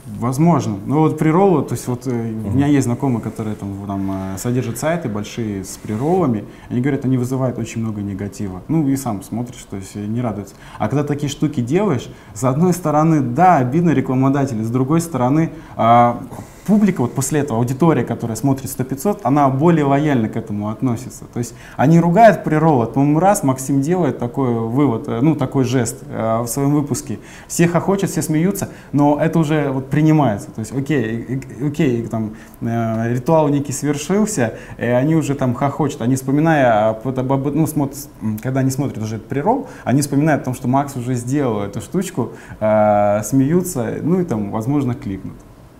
Возможно. 0.06 0.76
Но 0.86 1.00
вот 1.00 1.18
прироллы, 1.18 1.62
то 1.62 1.74
есть 1.74 1.88
вот 1.88 2.06
uh-huh. 2.06 2.46
у 2.46 2.50
меня 2.50 2.66
есть 2.66 2.84
знакомые, 2.84 3.22
которые 3.22 3.56
там, 3.56 3.86
там 3.86 4.34
э, 4.34 4.38
содержат 4.38 4.78
сайты 4.78 5.08
большие 5.08 5.64
с 5.64 5.78
прироллами, 5.78 6.44
они 6.68 6.80
говорят, 6.80 7.04
они 7.04 7.16
вызывают 7.16 7.58
очень 7.58 7.80
много 7.80 8.02
негатива. 8.02 8.62
Ну 8.68 8.86
и 8.86 8.96
сам 8.96 9.22
смотришь, 9.22 9.64
то 9.68 9.76
есть 9.76 9.94
не 9.94 10.20
радуется. 10.20 10.54
А 10.78 10.88
когда 10.88 11.04
такие 11.04 11.30
штуки 11.30 11.60
делаешь, 11.60 12.08
с 12.34 12.44
одной 12.44 12.74
стороны, 12.74 13.20
да, 13.20 13.56
обидно 13.56 13.90
рекламодателю, 13.90 14.62
с 14.62 14.70
другой 14.70 15.00
стороны, 15.00 15.52
а, 15.76 16.22
публика, 16.64 17.02
вот 17.02 17.14
после 17.14 17.40
этого 17.40 17.58
аудитория, 17.58 18.04
которая 18.04 18.36
смотрит 18.36 18.66
100-500, 18.66 19.20
она 19.22 19.48
более 19.48 19.84
лояльно 19.84 20.28
к 20.28 20.36
этому 20.36 20.70
относится. 20.70 21.24
То 21.32 21.38
есть 21.38 21.54
они 21.76 22.00
ругают 22.00 22.44
приролот, 22.44 22.94
по-моему, 22.94 23.20
раз 23.20 23.42
Максим 23.42 23.80
делает 23.80 24.18
такой 24.18 24.52
вывод, 24.52 25.08
э, 25.08 25.20
ну, 25.20 25.34
такой 25.34 25.64
жест 25.64 26.02
э, 26.08 26.40
в 26.40 26.46
своем 26.46 26.72
выпуске. 26.72 27.18
Все 27.48 27.68
хохочут, 27.68 28.10
все 28.10 28.22
смеются, 28.22 28.70
но 28.92 29.18
это 29.20 29.38
уже 29.38 29.70
вот 29.70 29.90
принимается. 29.90 30.50
То 30.50 30.60
есть, 30.60 30.72
окей, 30.72 31.40
окей, 31.64 32.06
там, 32.06 32.34
э, 32.60 33.14
ритуал 33.14 33.48
некий 33.48 33.72
свершился, 33.72 34.54
и 34.78 34.84
они 34.84 35.16
уже 35.16 35.34
там 35.34 35.54
хохочут, 35.54 36.02
они 36.02 36.16
вспоминая, 36.16 36.96
ну, 37.04 37.66
смотрят, 37.66 37.98
когда 38.42 38.60
они 38.60 38.70
смотрят 38.70 38.98
уже 38.98 39.16
этот 39.16 39.28
прирол, 39.28 39.68
они 39.84 40.00
вспоминают 40.02 40.42
о 40.42 40.44
том, 40.46 40.54
что 40.54 40.68
Макс 40.68 40.96
уже 40.96 41.14
сделал 41.14 41.62
эту 41.62 41.80
штучку, 41.80 42.32
смеются, 42.58 43.96
ну 44.02 44.20
и 44.20 44.24
там, 44.24 44.50
возможно, 44.50 44.94
кликнут. 44.94 45.34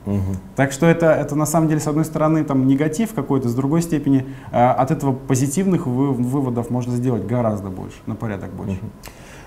Угу. 0.06 0.36
Так 0.56 0.72
что 0.72 0.86
это, 0.86 1.06
это 1.06 1.34
на 1.34 1.46
самом 1.46 1.68
деле, 1.68 1.80
с 1.80 1.86
одной 1.86 2.04
стороны, 2.04 2.44
там 2.44 2.66
негатив 2.66 3.14
какой-то, 3.14 3.48
с 3.48 3.54
другой 3.54 3.80
степени 3.80 4.26
э, 4.52 4.56
от 4.56 4.90
этого 4.90 5.12
позитивных 5.12 5.86
вы, 5.86 6.12
выводов 6.12 6.70
можно 6.70 6.94
сделать 6.94 7.26
гораздо 7.26 7.70
больше, 7.70 7.96
на 8.06 8.14
порядок 8.14 8.50
больше. 8.50 8.74
Угу. 8.74 8.90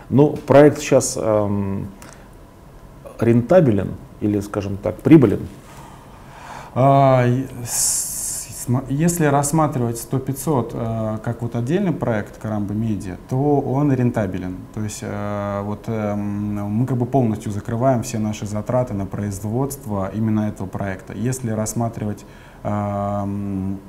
Ну, 0.10 0.36
проект 0.48 0.80
сейчас 0.80 1.18
эм, 1.22 1.90
рентабелен 3.20 3.96
или, 4.22 4.40
скажем 4.40 4.78
так, 4.78 4.96
прибылен? 4.98 5.48
А, 6.74 7.26
с, 7.66 8.07
Если 8.90 9.26
рассматривать 9.26 9.96
100-500 9.96 10.72
э, 10.74 11.18
как 11.24 11.42
вот 11.42 11.56
отдельный 11.56 11.94
проект 11.94 12.38
Карамба 12.38 12.74
Медиа, 12.74 13.18
то 13.30 13.60
он 13.60 13.94
рентабелен. 13.94 14.58
То 14.74 14.82
есть 14.82 15.00
э, 15.02 15.62
вот 15.64 15.86
эм, 15.88 16.56
мы 16.56 16.86
как 16.86 16.98
бы 16.98 17.06
полностью 17.06 17.52
закрываем 17.52 18.04
все 18.04 18.20
наши 18.20 18.46
затраты 18.46 18.94
на 18.94 19.06
производство 19.06 20.12
именно 20.14 20.50
этого 20.50 20.68
проекта. 20.68 21.14
Если 21.14 21.52
рассматривать 21.52 22.26
эм, 22.64 23.80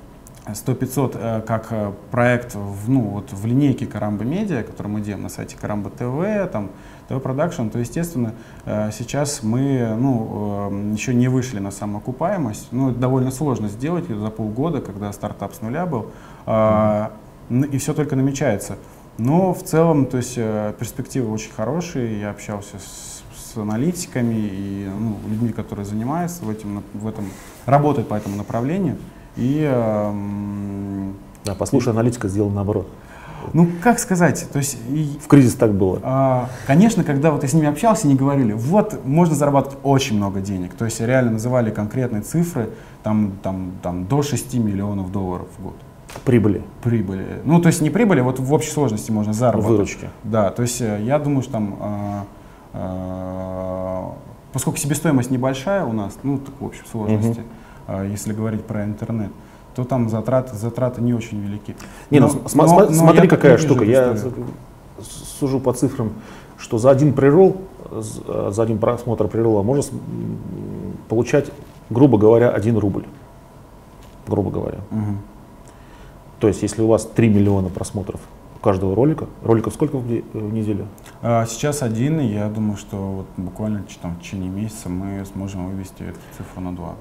100-500 0.47 1.17
э, 1.21 1.41
как 1.43 1.73
проект 2.11 2.55
в, 2.55 2.89
ну, 2.89 3.01
вот 3.01 3.33
в 3.33 3.47
линейке 3.47 3.87
Карамба 3.87 4.25
Медиа, 4.25 4.63
который 4.63 4.89
мы 4.89 5.01
делаем 5.01 5.25
на 5.25 5.29
сайте 5.29 5.57
Карамба 5.61 5.91
ТВ, 5.91 6.51
там, 6.53 6.71
ТВ 7.09 7.23
Продакшн, 7.23 7.69
то, 7.69 7.79
естественно, 7.79 8.35
э, 8.67 8.91
сейчас 8.93 9.43
мы 9.43 9.97
ну, 9.99 10.69
э, 10.71 10.93
еще 10.93 11.15
не 11.15 11.29
вышли 11.29 11.59
на 11.59 11.71
самоокупаемость. 11.71 12.69
Ну, 12.71 12.91
это 12.91 12.99
довольно 12.99 13.31
сложно 13.31 13.69
сделать 13.69 14.09
за 14.09 14.29
полгода, 14.31 14.81
когда 14.81 15.11
стартап 15.12 15.55
с 15.55 15.62
нуля 15.62 15.87
был, 15.87 16.07
А, 16.47 17.12
н- 17.50 17.62
и 17.65 17.79
все 17.79 17.95
только 17.95 18.15
намечается. 18.17 18.77
Но 19.17 19.53
в 19.55 19.62
целом, 19.65 20.07
то 20.07 20.19
есть 20.19 20.35
э, 20.37 20.75
перспективы 20.79 21.33
очень 21.33 21.50
хорошие. 21.53 22.21
Я 22.21 22.31
общался 22.31 22.77
с, 22.79 23.23
с 23.37 23.57
аналитиками 23.57 24.35
и 24.37 24.88
ну, 24.99 25.17
людьми, 25.29 25.53
которые 25.53 25.87
занимаются 25.87 26.45
в, 26.45 26.50
нап- 26.50 26.83
в 26.93 27.07
этом, 27.09 27.25
работают 27.67 28.09
по 28.09 28.15
этому 28.15 28.37
направлению. 28.37 28.97
И 29.37 29.62
эм, 29.62 31.15
Да, 31.45 31.55
послушай, 31.55 31.91
аналитика 31.91 32.29
сделала 32.29 32.53
наоборот. 32.53 32.88
Ну, 33.52 33.69
как 33.83 33.99
сказать, 33.99 34.49
то 34.52 34.59
есть, 34.59 34.78
и, 34.88 35.19
В 35.23 35.28
кризис 35.28 35.55
так 35.55 35.73
было. 35.75 36.00
а, 36.02 36.49
конечно, 36.67 37.05
когда 37.05 37.31
вот 37.31 37.43
я 37.43 37.49
с 37.49 37.52
ними 37.52 37.69
общался, 37.69 38.07
они 38.07 38.17
говорили, 38.17 38.52
вот, 38.52 39.05
можно 39.05 39.35
зарабатывать 39.35 39.78
очень 39.83 40.17
много 40.17 40.40
денег. 40.40 40.75
То 40.75 40.85
есть, 40.85 41.00
реально 41.00 41.33
называли 41.33 41.71
конкретные 41.71 42.23
цифры, 42.23 42.71
там, 43.02 43.33
там, 43.43 43.73
там, 43.83 44.07
до 44.07 44.23
6 44.23 44.55
миллионов 44.55 45.12
долларов 45.12 45.49
в 45.59 45.62
год 45.62 45.75
Прибыли, 46.25 46.62
прибыли. 46.83 47.43
Ну, 47.45 47.61
то 47.61 47.69
есть, 47.69 47.81
не 47.81 47.90
прибыли, 47.90 48.21
вот 48.21 48.38
в 48.38 48.52
общей 48.52 48.71
сложности 48.71 49.11
можно 49.11 49.33
заработать. 49.33 49.71
выручки. 49.71 50.09
Да, 50.25 50.50
то 50.50 50.62
есть, 50.62 50.81
э, 50.81 51.00
я 51.02 51.19
думаю, 51.19 51.43
что 51.43 51.52
там, 51.52 51.76
а, 51.81 52.25
а, 52.73 54.14
поскольку 54.52 54.78
себестоимость 54.78 55.31
небольшая 55.31 55.85
у 55.85 55.93
нас, 55.93 56.19
ну, 56.23 56.38
так 56.38 56.55
в 56.61 56.64
общей 56.64 56.83
сложности, 56.90 57.43
а, 57.87 58.05
если 58.05 58.33
говорить 58.33 58.64
про 58.64 58.85
интернет, 58.85 59.31
то 59.79 59.85
там 59.85 60.09
затраты, 60.09 60.57
затраты 60.57 61.01
не 61.01 61.15
очень 61.15 61.39
велики. 61.41 61.77
Не, 62.11 62.19
ну 62.19 62.27
Но- 62.27 62.33
см- 62.33 62.57
но- 62.57 62.69
см- 62.69 62.89
но 62.91 62.95
смотри, 62.97 63.23
я 63.23 63.29
какая 63.29 63.59
штука. 63.59 63.85
Я 63.85 64.17
сужу 65.39 65.61
по 65.61 65.73
цифрам, 65.73 66.11
что 66.57 66.79
за 66.79 66.91
один 66.91 67.13
прирол, 67.13 67.59
з- 67.93 68.21
э, 68.27 68.51
за 68.51 68.63
один 68.65 68.79
просмотр 68.79 69.29
прирола 69.29 69.63
можно 69.63 69.85
получать, 71.09 71.53
грубо 71.91 72.19
говоря, 72.19 72.51
1 72.51 72.77
рубль. 72.77 73.05
Грубо 74.27 74.51
говоря. 74.51 74.79
Мгм. 74.91 75.19
То 76.41 76.49
есть, 76.49 76.63
если 76.65 76.83
у 76.83 76.89
вас 76.89 77.05
3 77.07 77.29
миллиона 77.29 77.69
просмотров 77.69 78.21
каждого 78.61 78.97
ролика, 78.97 79.27
роликов 79.45 79.75
сколько 79.75 79.99
в, 79.99 80.09
де- 80.09 80.25
в 80.33 80.53
неделю? 80.53 80.87
А, 81.23 81.47
Сейчас 81.47 81.83
один, 81.83 82.19
и 82.19 82.27
я 82.27 82.49
думаю, 82.49 82.77
что 82.77 82.97
вот 82.97 83.27
буквально 83.37 83.85
там, 84.03 84.17
в 84.17 84.23
течение 84.23 84.51
месяца 84.51 84.89
мы 84.89 85.25
сможем 85.33 85.69
вывести 85.69 86.03
эту 86.03 86.19
цифру 86.37 86.61
на 86.63 86.73
два. 86.75 86.95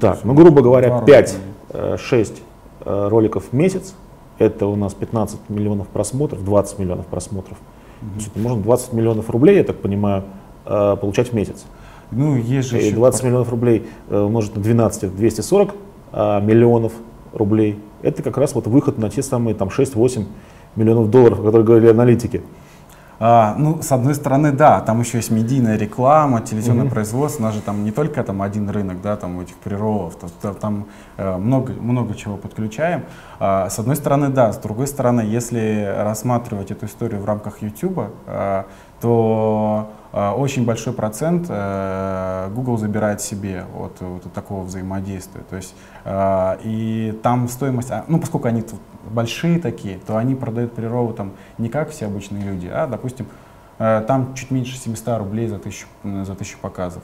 Так, 0.00 0.20
ну, 0.24 0.34
грубо 0.34 0.62
говоря, 0.62 0.88
ролика 0.90 1.06
5, 1.06 1.30
в 1.30 1.74
неделю. 1.74 1.98
6 1.98 2.42
роликов 2.84 3.44
в 3.50 3.52
месяц, 3.52 3.94
это 4.38 4.66
у 4.66 4.76
нас 4.76 4.94
15 4.94 5.38
миллионов 5.48 5.88
просмотров, 5.88 6.44
20 6.44 6.78
миллионов 6.78 7.06
просмотров. 7.06 7.58
То 8.00 8.06
есть 8.16 8.28
это 8.28 8.38
можно 8.38 8.62
20 8.62 8.92
миллионов 8.92 9.28
рублей, 9.30 9.56
я 9.56 9.64
так 9.64 9.76
понимаю, 9.76 10.24
э, 10.64 10.96
получать 11.00 11.30
в 11.30 11.32
месяц. 11.32 11.64
Ну, 12.10 12.36
есть 12.36 12.68
же 12.68 12.80
И 12.80 12.86
еще 12.86 12.94
20 12.94 13.24
миллионов 13.24 13.50
рублей 13.50 13.86
э, 14.08 14.18
умножить 14.18 14.54
на 14.54 14.62
12, 14.62 15.04
это 15.04 15.12
240 15.14 15.74
а, 16.12 16.40
миллионов 16.40 16.92
рублей. 17.32 17.78
Это 18.02 18.22
как 18.22 18.38
раз 18.38 18.54
вот 18.54 18.66
выход 18.66 18.96
на 18.98 19.10
те 19.10 19.22
самые 19.22 19.54
там 19.54 19.68
6-8 19.68 20.24
миллионов 20.76 21.10
долларов, 21.10 21.40
о 21.40 21.42
которых 21.42 21.66
говорили 21.66 21.90
аналитики. 21.90 22.42
А, 23.20 23.54
ну, 23.58 23.82
с 23.82 23.90
одной 23.90 24.14
стороны, 24.14 24.52
да, 24.52 24.80
там 24.80 25.00
еще 25.00 25.18
есть 25.18 25.32
медийная 25.32 25.76
реклама, 25.76 26.40
телевизионное 26.40 26.84
Мгм. 26.84 26.92
производство, 26.92 27.42
у 27.42 27.46
нас 27.46 27.54
же 27.54 27.60
там 27.62 27.82
не 27.84 27.90
только 27.90 28.22
там 28.22 28.42
один 28.42 28.70
рынок, 28.70 29.00
да, 29.02 29.16
там 29.16 29.36
у 29.38 29.42
этих 29.42 29.56
приролов, 29.56 30.14
то- 30.16 30.54
там 30.54 30.86
э, 31.16 31.36
много, 31.36 31.72
много 31.72 32.14
чего 32.14 32.36
подключаем. 32.36 33.02
А, 33.40 33.68
с 33.68 33.78
одной 33.80 33.96
стороны, 33.96 34.28
да, 34.28 34.52
с 34.52 34.58
другой 34.58 34.86
стороны, 34.86 35.22
если 35.22 35.92
рассматривать 35.98 36.70
эту 36.70 36.86
историю 36.86 37.20
в 37.20 37.24
рамках 37.24 37.60
YouTube, 37.60 37.98
а, 38.26 38.66
то 39.00 39.90
а, 40.12 40.34
очень 40.34 40.64
большой 40.64 40.94
процент 40.94 41.46
э, 41.48 42.50
Google 42.54 42.78
забирает 42.78 43.20
себе 43.20 43.66
от, 43.78 44.00
от 44.00 44.32
такого 44.32 44.64
взаимодействия. 44.64 45.42
То 45.48 45.56
есть, 45.56 45.74
а, 46.04 46.58
и 46.64 47.18
там 47.22 47.48
стоимость, 47.48 47.90
а, 47.90 48.04
ну, 48.08 48.18
поскольку 48.18 48.48
они 48.48 48.64
большие 49.10 49.58
такие, 49.58 49.98
то 49.98 50.16
они 50.16 50.34
продают 50.34 50.72
приролы 50.72 51.12
там 51.12 51.32
не 51.58 51.68
как 51.68 51.90
все 51.90 52.06
обычные 52.06 52.44
люди, 52.44 52.68
а, 52.72 52.86
допустим, 52.86 53.26
э, 53.78 54.02
там 54.08 54.34
чуть 54.34 54.50
меньше 54.50 54.76
700 54.78 55.18
рублей 55.18 55.46
за 55.48 55.58
тысячу, 55.58 55.86
за 56.02 56.34
тысячу 56.34 56.58
показов. 56.58 57.02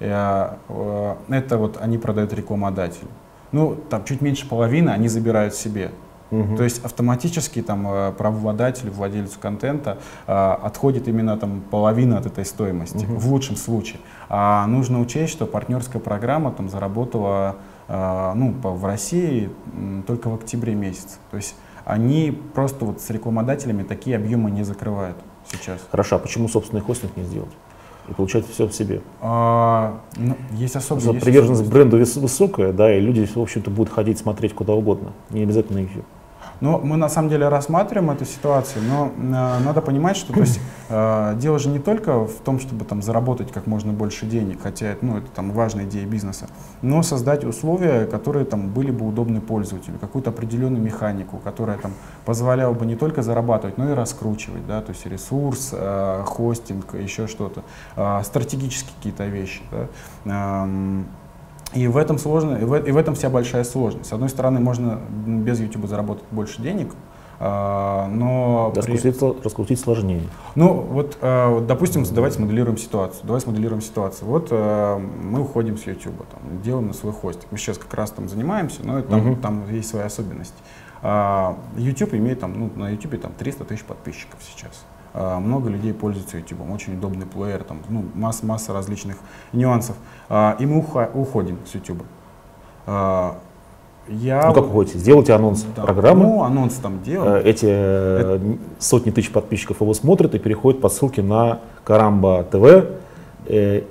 Э, 0.00 0.54
э, 0.68 1.14
Это 1.28 1.56
вот 1.56 1.78
они 1.80 1.98
продают 1.98 2.32
рекламодателю. 2.34 3.08
Ну, 3.52 3.74
там 3.88 4.04
чуть 4.04 4.20
меньше 4.20 4.46
половины 4.46 4.90
они 4.90 5.08
забирают 5.08 5.54
себе. 5.54 5.90
Мгм. 6.30 6.56
То 6.56 6.64
есть 6.64 6.84
автоматически 6.84 7.62
там 7.62 7.86
э, 7.88 8.12
правообладателю, 8.12 8.92
владельцу 8.92 9.38
контента 9.40 9.98
э, 10.26 10.32
отходит 10.32 11.08
именно 11.08 11.36
там 11.38 11.62
половина 11.70 12.18
от 12.18 12.26
этой 12.26 12.44
стоимости, 12.44 13.04
Мгм. 13.04 13.16
в 13.18 13.32
лучшем 13.32 13.56
случае. 13.56 14.00
А 14.28 14.66
нужно 14.66 15.00
учесть, 15.00 15.32
что 15.32 15.46
партнерская 15.46 16.02
программа 16.02 16.50
там 16.52 16.68
заработала 16.68 17.56
э, 17.88 18.32
ну, 18.34 18.54
в 18.62 18.84
России 18.84 19.50
только 20.06 20.28
в 20.28 20.34
октябре 20.34 20.74
месяце. 20.74 21.16
То 21.30 21.38
есть 21.38 21.54
они 21.86 22.38
просто 22.54 22.84
вот 22.84 23.00
с 23.00 23.08
рекламодателями 23.08 23.82
такие 23.82 24.16
объемы 24.16 24.50
не 24.50 24.62
закрывают 24.64 25.16
сейчас. 25.50 25.80
Хорошо, 25.90 26.16
а 26.16 26.18
почему 26.18 26.48
собственный 26.48 26.82
хостинг 26.82 27.16
не 27.16 27.24
сделать? 27.24 27.52
И 28.08 28.12
получать 28.12 28.46
все 28.46 28.66
в 28.66 28.72
себе. 28.72 29.00
А, 29.22 30.00
ну, 30.16 30.36
есть 30.52 30.74
есть 30.74 30.88
Приверженность 31.20 31.70
бренду 31.70 31.98
выс- 31.98 32.18
высокая, 32.20 32.72
да, 32.72 32.94
и 32.94 33.00
люди, 33.00 33.24
в 33.26 33.36
общем-то, 33.38 33.70
будут 33.70 33.92
ходить 33.92 34.18
смотреть 34.18 34.54
куда 34.54 34.74
угодно, 34.74 35.12
не 35.30 35.42
обязательно 35.42 35.78
YouTube. 35.78 36.04
Ну, 36.60 36.80
мы 36.80 36.96
на 36.96 37.08
самом 37.08 37.28
деле 37.28 37.48
рассматриваем 37.48 38.10
эту 38.10 38.24
ситуацию, 38.24 38.82
но 38.84 39.12
э, 39.16 39.58
надо 39.64 39.80
понимать, 39.80 40.16
что 40.16 40.32
то 40.32 40.40
есть, 40.40 40.60
э, 40.88 41.34
дело 41.36 41.58
же 41.58 41.68
не 41.68 41.78
только 41.78 42.24
в 42.24 42.40
том, 42.40 42.58
чтобы 42.58 42.84
там 42.84 43.00
заработать 43.00 43.52
как 43.52 43.66
можно 43.66 43.92
больше 43.92 44.26
денег, 44.26 44.62
хотя 44.62 44.86
это, 44.86 45.04
ну, 45.04 45.18
это 45.18 45.28
там 45.28 45.52
важная 45.52 45.84
идея 45.84 46.06
бизнеса, 46.06 46.48
но 46.82 47.02
создать 47.02 47.44
условия, 47.44 48.06
которые 48.06 48.44
там 48.44 48.68
были 48.68 48.90
бы 48.90 49.06
удобны 49.06 49.40
пользователю, 49.40 49.98
какую-то 50.00 50.30
определенную 50.30 50.82
механику, 50.82 51.38
которая 51.38 51.78
там 51.78 51.92
позволяла 52.24 52.74
бы 52.74 52.86
не 52.86 52.96
только 52.96 53.22
зарабатывать, 53.22 53.78
но 53.78 53.90
и 53.90 53.94
раскручивать, 53.94 54.66
да, 54.66 54.80
то 54.80 54.90
есть 54.90 55.06
ресурс, 55.06 55.70
э, 55.72 56.22
хостинг, 56.26 56.94
еще 56.94 57.28
что-то, 57.28 57.62
э, 57.96 58.20
стратегические 58.24 58.94
какие-то 58.96 59.26
вещи. 59.26 59.62
Да. 60.24 60.64
Эм, 60.64 61.06
и 61.74 61.86
в 61.86 61.96
этом 61.96 62.18
сложно, 62.18 62.56
и 62.56 62.64
в, 62.64 62.74
и 62.76 62.90
в 62.92 62.96
этом 62.96 63.14
вся 63.14 63.28
большая 63.30 63.64
сложность. 63.64 64.08
С 64.08 64.12
одной 64.12 64.28
стороны, 64.28 64.60
можно 64.60 64.98
без 65.26 65.60
YouTube 65.60 65.86
заработать 65.86 66.24
больше 66.30 66.62
денег, 66.62 66.94
а, 67.40 68.08
но 68.08 68.70
при- 68.70 68.78
Раскрутить, 68.80 69.16
сл- 69.20 69.42
раскрутить 69.44 69.78
сложнее. 69.80 70.22
ну 70.56 70.72
вот, 70.72 71.18
э, 71.20 71.48
вот, 71.50 71.66
допустим, 71.66 72.04
давайте 72.12 72.36
смоделируем 72.36 72.78
ситуацию. 72.78 73.24
Давай 73.26 73.40
смоделируем 73.40 73.80
ситуацию. 73.80 74.28
Вот 74.28 74.48
э, 74.50 74.98
мы 75.22 75.42
уходим 75.42 75.76
с 75.78 75.86
YouTube, 75.86 76.16
там, 76.26 76.62
делаем 76.62 76.88
на 76.88 76.94
свой 76.94 77.12
хостинг. 77.12 77.46
Мы 77.52 77.58
сейчас 77.58 77.78
как 77.78 77.92
раз 77.94 78.10
там 78.10 78.28
занимаемся, 78.28 78.80
но 78.82 78.98
это 78.98 79.08
там, 79.10 79.20
Мгм. 79.20 79.36
там 79.40 79.72
есть 79.72 79.88
свои 79.90 80.02
особенности. 80.02 80.56
А, 81.00 81.56
YouTube 81.76 82.14
имеет 82.14 82.40
там, 82.40 82.58
ну, 82.58 82.70
на 82.74 82.90
YouTube 82.90 83.20
там 83.20 83.30
300 83.38 83.64
тысяч 83.64 83.84
подписчиков 83.84 84.40
сейчас. 84.42 84.84
А, 85.14 85.40
много 85.40 85.68
людей 85.70 85.92
пользуются 85.92 86.36
YouTube, 86.36 86.60
очень 86.70 86.94
удобный 86.94 87.26
плеер, 87.26 87.64
там, 87.64 87.78
ну, 87.88 88.04
масса, 88.14 88.46
масса 88.46 88.72
различных 88.72 89.16
нюансов. 89.52 89.96
А, 90.28 90.56
и 90.58 90.66
мы 90.66 90.78
уходим 91.14 91.58
с 91.66 91.74
YouTube. 91.74 92.02
А, 92.86 93.36
я 94.08 94.46
Ну 94.46 94.54
как 94.54 94.64
уходите? 94.66 94.98
Сделайте 94.98 95.34
анонс 95.34 95.66
да, 95.76 95.82
программы, 95.82 96.24
Ну, 96.24 96.42
анонс 96.42 96.74
там 96.76 97.02
делаем. 97.02 97.44
э, 97.44 97.50
эти 97.50 97.66
э, 97.68 98.38
сотни 98.78 99.10
тысяч 99.10 99.30
подписчиков 99.30 99.80
его 99.82 99.92
смотрят 99.92 100.34
и 100.34 100.38
переходят 100.38 100.80
по 100.80 100.88
ссылке 100.88 101.20
на 101.22 101.58
Карамба 101.84 102.44
ТВ 102.44 102.86
э, 103.46 103.82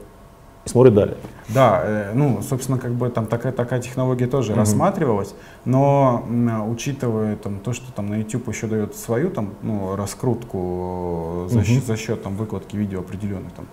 и 0.67 0.69
смотрят 0.69 0.93
далее. 0.93 1.15
Да, 1.49 1.81
э, 1.83 2.11
ну, 2.13 2.41
собственно, 2.41 2.77
как 2.77 2.91
бы 2.91 3.09
там 3.09 3.25
такая, 3.25 3.53
такая 3.53 3.81
технология 3.81 4.27
тоже 4.27 4.51
Мгм. 4.51 4.59
рассматривалась, 4.59 5.33
но 5.65 6.23
учитывая 6.69 7.35
там, 7.37 7.59
то, 7.59 7.73
что 7.73 7.91
там 7.93 8.07
на 8.07 8.15
YouTube 8.15 8.47
еще 8.49 8.67
дает 8.67 8.95
свою 8.95 9.29
там, 9.31 9.53
ну, 9.61 9.95
раскрутку 9.95 11.47
за, 11.49 11.59
Мгм. 11.59 11.65
счет, 11.65 11.85
за 11.85 11.97
счет 11.97 12.23
там, 12.23 12.35
выкладки 12.35 12.75
видео 12.75 12.99
определенной 12.99 13.49
там, 13.55 13.65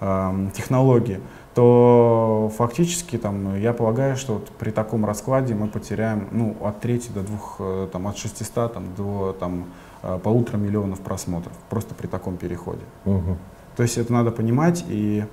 эм, 0.00 0.50
технологии, 0.50 1.20
то 1.54 2.50
фактически 2.56 3.18
там, 3.18 3.56
я 3.60 3.72
полагаю, 3.72 4.16
что 4.16 4.34
вот 4.34 4.48
при 4.50 4.70
таком 4.70 5.04
раскладе 5.04 5.54
мы 5.54 5.66
потеряем 5.68 6.28
ну, 6.32 6.56
от 6.62 6.80
трети 6.80 7.10
до 7.10 7.20
двух, 7.20 7.56
э, 7.58 7.88
там, 7.92 8.06
от 8.08 8.16
600 8.16 8.72
там, 8.72 8.84
до 8.96 9.36
там, 9.38 9.64
э, 10.02 10.18
полутора 10.22 10.56
миллионов 10.56 11.00
просмотров 11.00 11.52
просто 11.68 11.94
при 11.94 12.06
таком 12.06 12.36
переходе. 12.36 12.82
Мгм. 13.04 13.36
То 13.76 13.82
есть 13.82 13.98
это 13.98 14.12
надо 14.12 14.30
понимать, 14.30 14.84
и 14.88 15.24
э, 15.24 15.26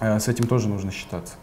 с 0.00 0.28
этим 0.28 0.46
тоже 0.46 0.68
нужно 0.68 0.90
считаться. 0.90 1.34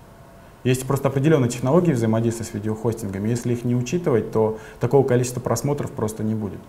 Есть 0.63 0.85
просто 0.85 1.07
определенные 1.07 1.49
технологии 1.49 1.91
взаимодействия 1.91 2.45
с 2.45 2.53
видеохостингами. 2.53 3.29
Если 3.29 3.53
их 3.53 3.65
не 3.65 3.75
учитывать, 3.75 4.31
то 4.31 4.59
такого 4.79 5.05
количества 5.05 5.39
просмотров 5.39 5.91
просто 5.91 6.23
не 6.23 6.35
будет. 6.35 6.59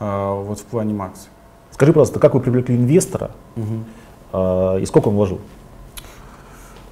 А, 0.00 0.34
вот 0.34 0.58
в 0.58 0.64
плане 0.64 0.92
Макс. 0.92 1.28
Скажи, 1.70 1.92
пожалуйста, 1.92 2.18
как 2.18 2.34
вы 2.34 2.40
привлекли 2.40 2.76
инвестора 2.76 3.30
а, 4.32 4.78
и 4.78 4.86
сколько 4.86 5.08
он 5.08 5.14
вложил? 5.14 5.40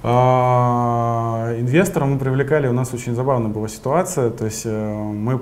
Инвестора 0.03 2.05
мы 2.05 2.17
привлекали, 2.17 2.67
у 2.67 2.73
нас 2.73 2.91
очень 2.91 3.13
забавная 3.13 3.51
была 3.51 3.67
ситуация, 3.67 4.31
то 4.31 4.45
есть 4.45 4.63
э, 4.65 4.93
мы 4.95 5.39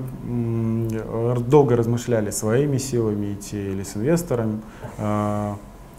долго 1.47 1.77
размышляли 1.77 2.29
своими 2.31 2.77
силами 2.77 3.35
идти 3.35 3.55
или 3.55 3.83
с 3.83 3.95
инвестором, 3.95 4.61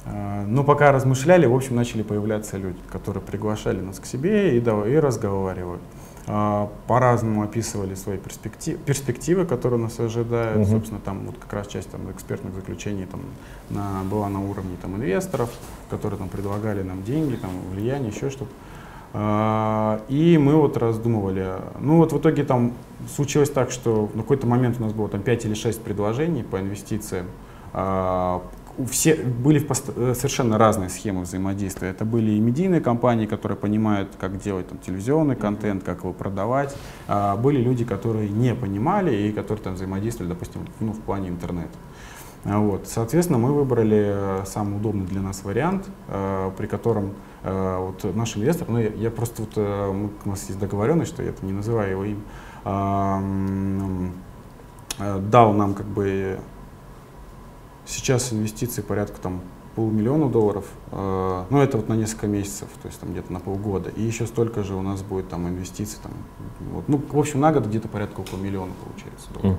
но 0.06 0.64
пока 0.64 0.92
размышляли, 0.92 1.46
в 1.46 1.54
общем, 1.54 1.76
начали 1.76 2.02
появляться 2.02 2.56
люди, 2.56 2.78
которые 2.90 3.22
приглашали 3.22 3.80
нас 3.80 3.98
к 4.00 4.06
себе 4.06 4.56
и, 4.56 4.60
да- 4.60 4.86
и 4.86 4.96
разговаривали. 4.96 5.80
А, 6.26 6.70
По-разному 6.86 7.42
описывали 7.42 7.94
свои 7.94 8.16
перспективы, 8.16 8.78
перспективы, 8.78 9.46
которые 9.46 9.80
нас 9.80 9.98
ожидают. 9.98 10.58
Мгм. 10.58 10.66
Собственно, 10.66 11.00
там 11.00 11.26
вот 11.26 11.36
как 11.38 11.52
раз 11.52 11.66
часть 11.66 11.90
там, 11.90 12.10
экспертных 12.10 12.54
заключений 12.54 13.06
там, 13.06 13.20
на, 13.70 14.04
была 14.04 14.28
на 14.28 14.40
уровне 14.40 14.76
там, 14.80 14.96
инвесторов, 14.96 15.50
которые 15.90 16.18
там, 16.18 16.28
предлагали 16.28 16.82
нам 16.82 17.02
деньги, 17.02 17.34
там, 17.36 17.50
влияние, 17.72 18.10
еще 18.12 18.30
что-то. 18.30 18.50
А, 19.12 20.00
И 20.08 20.38
мы 20.38 20.54
вот 20.54 20.76
раздумывали. 20.76 21.54
Ну 21.80 21.96
вот 21.96 22.12
в 22.12 22.18
итоге 22.18 22.44
там 22.44 22.74
случилось 23.14 23.50
так, 23.50 23.70
что 23.72 24.08
на 24.14 24.22
какой-то 24.22 24.46
момент 24.46 24.76
у 24.78 24.82
нас 24.82 24.92
было 24.92 25.08
там 25.08 25.22
5 25.22 25.46
или 25.46 25.54
6 25.54 25.82
предложений 25.82 26.44
по 26.44 26.60
инвестициям. 26.60 27.26
Все 28.88 29.14
были 29.14 29.60
э, 29.60 30.14
совершенно 30.14 30.58
разные 30.58 30.88
схемы 30.88 31.22
взаимодействия. 31.22 31.88
Это 31.88 32.04
были 32.04 32.32
и 32.32 32.40
медийные 32.40 32.80
компании, 32.80 33.26
которые 33.26 33.56
понимают, 33.56 34.10
как 34.18 34.40
делать 34.40 34.68
там, 34.68 34.78
телевизионный 34.78 35.36
контент, 35.36 35.82
как 35.84 36.00
его 36.00 36.12
продавать. 36.12 36.76
А 37.08 37.36
были 37.36 37.60
люди, 37.60 37.84
которые 37.84 38.28
не 38.28 38.54
понимали 38.54 39.14
и 39.14 39.32
которые 39.32 39.62
там 39.62 39.74
взаимодействовали, 39.74 40.30
допустим, 40.30 40.62
ну, 40.80 40.92
в 40.92 41.00
плане 41.00 41.28
интернета. 41.28 41.76
А 42.44 42.58
Вот. 42.58 42.86
Соответственно, 42.86 43.38
мы 43.38 43.52
выбрали 43.52 44.40
э, 44.42 44.44
самый 44.46 44.76
удобный 44.76 45.06
для 45.06 45.20
нас 45.20 45.44
вариант, 45.44 45.86
э, 46.08 46.50
при 46.56 46.66
котором 46.66 47.12
вот 47.42 48.04
наш 48.14 48.36
инвестор, 48.36 48.68
ну 48.68 48.78
я, 48.78 49.10
просто 49.10 49.44
вот, 49.44 49.56
у 49.56 50.28
нас 50.28 50.46
есть 50.48 50.58
договоренность, 50.58 51.10
что 51.10 51.22
я 51.22 51.32
не 51.40 51.52
называю 51.52 51.90
его 51.92 52.04
им, 52.04 52.22
а, 55.00 55.18
дал 55.30 55.52
нам 55.54 55.74
как 55.74 55.86
бы 55.86 56.38
сейчас 57.86 58.32
инвестиции 58.32 58.82
порядка 58.82 59.20
там 59.20 59.40
полмиллиона 59.76 60.28
долларов, 60.28 60.64
э, 60.92 61.44
ну 61.48 61.60
это 61.60 61.76
вот 61.76 61.88
на 61.88 61.94
несколько 61.94 62.26
месяцев, 62.26 62.68
то 62.82 62.88
есть 62.88 63.00
там 63.00 63.12
где-то 63.12 63.32
на 63.32 63.40
полгода, 63.40 63.90
и 63.90 64.02
еще 64.02 64.26
столько 64.26 64.62
же 64.64 64.74
у 64.74 64.82
нас 64.82 65.02
будет 65.02 65.28
там 65.28 65.48
инвестиций, 65.48 65.98
там, 66.02 66.12
вот, 66.72 66.84
ну 66.88 67.00
в 67.10 67.18
общем 67.18 67.40
на 67.40 67.52
год 67.52 67.66
где-то 67.66 67.88
порядка 67.88 68.20
около 68.20 68.38
миллиона 68.38 68.72
получается 68.84 69.28
долларов. 69.34 69.58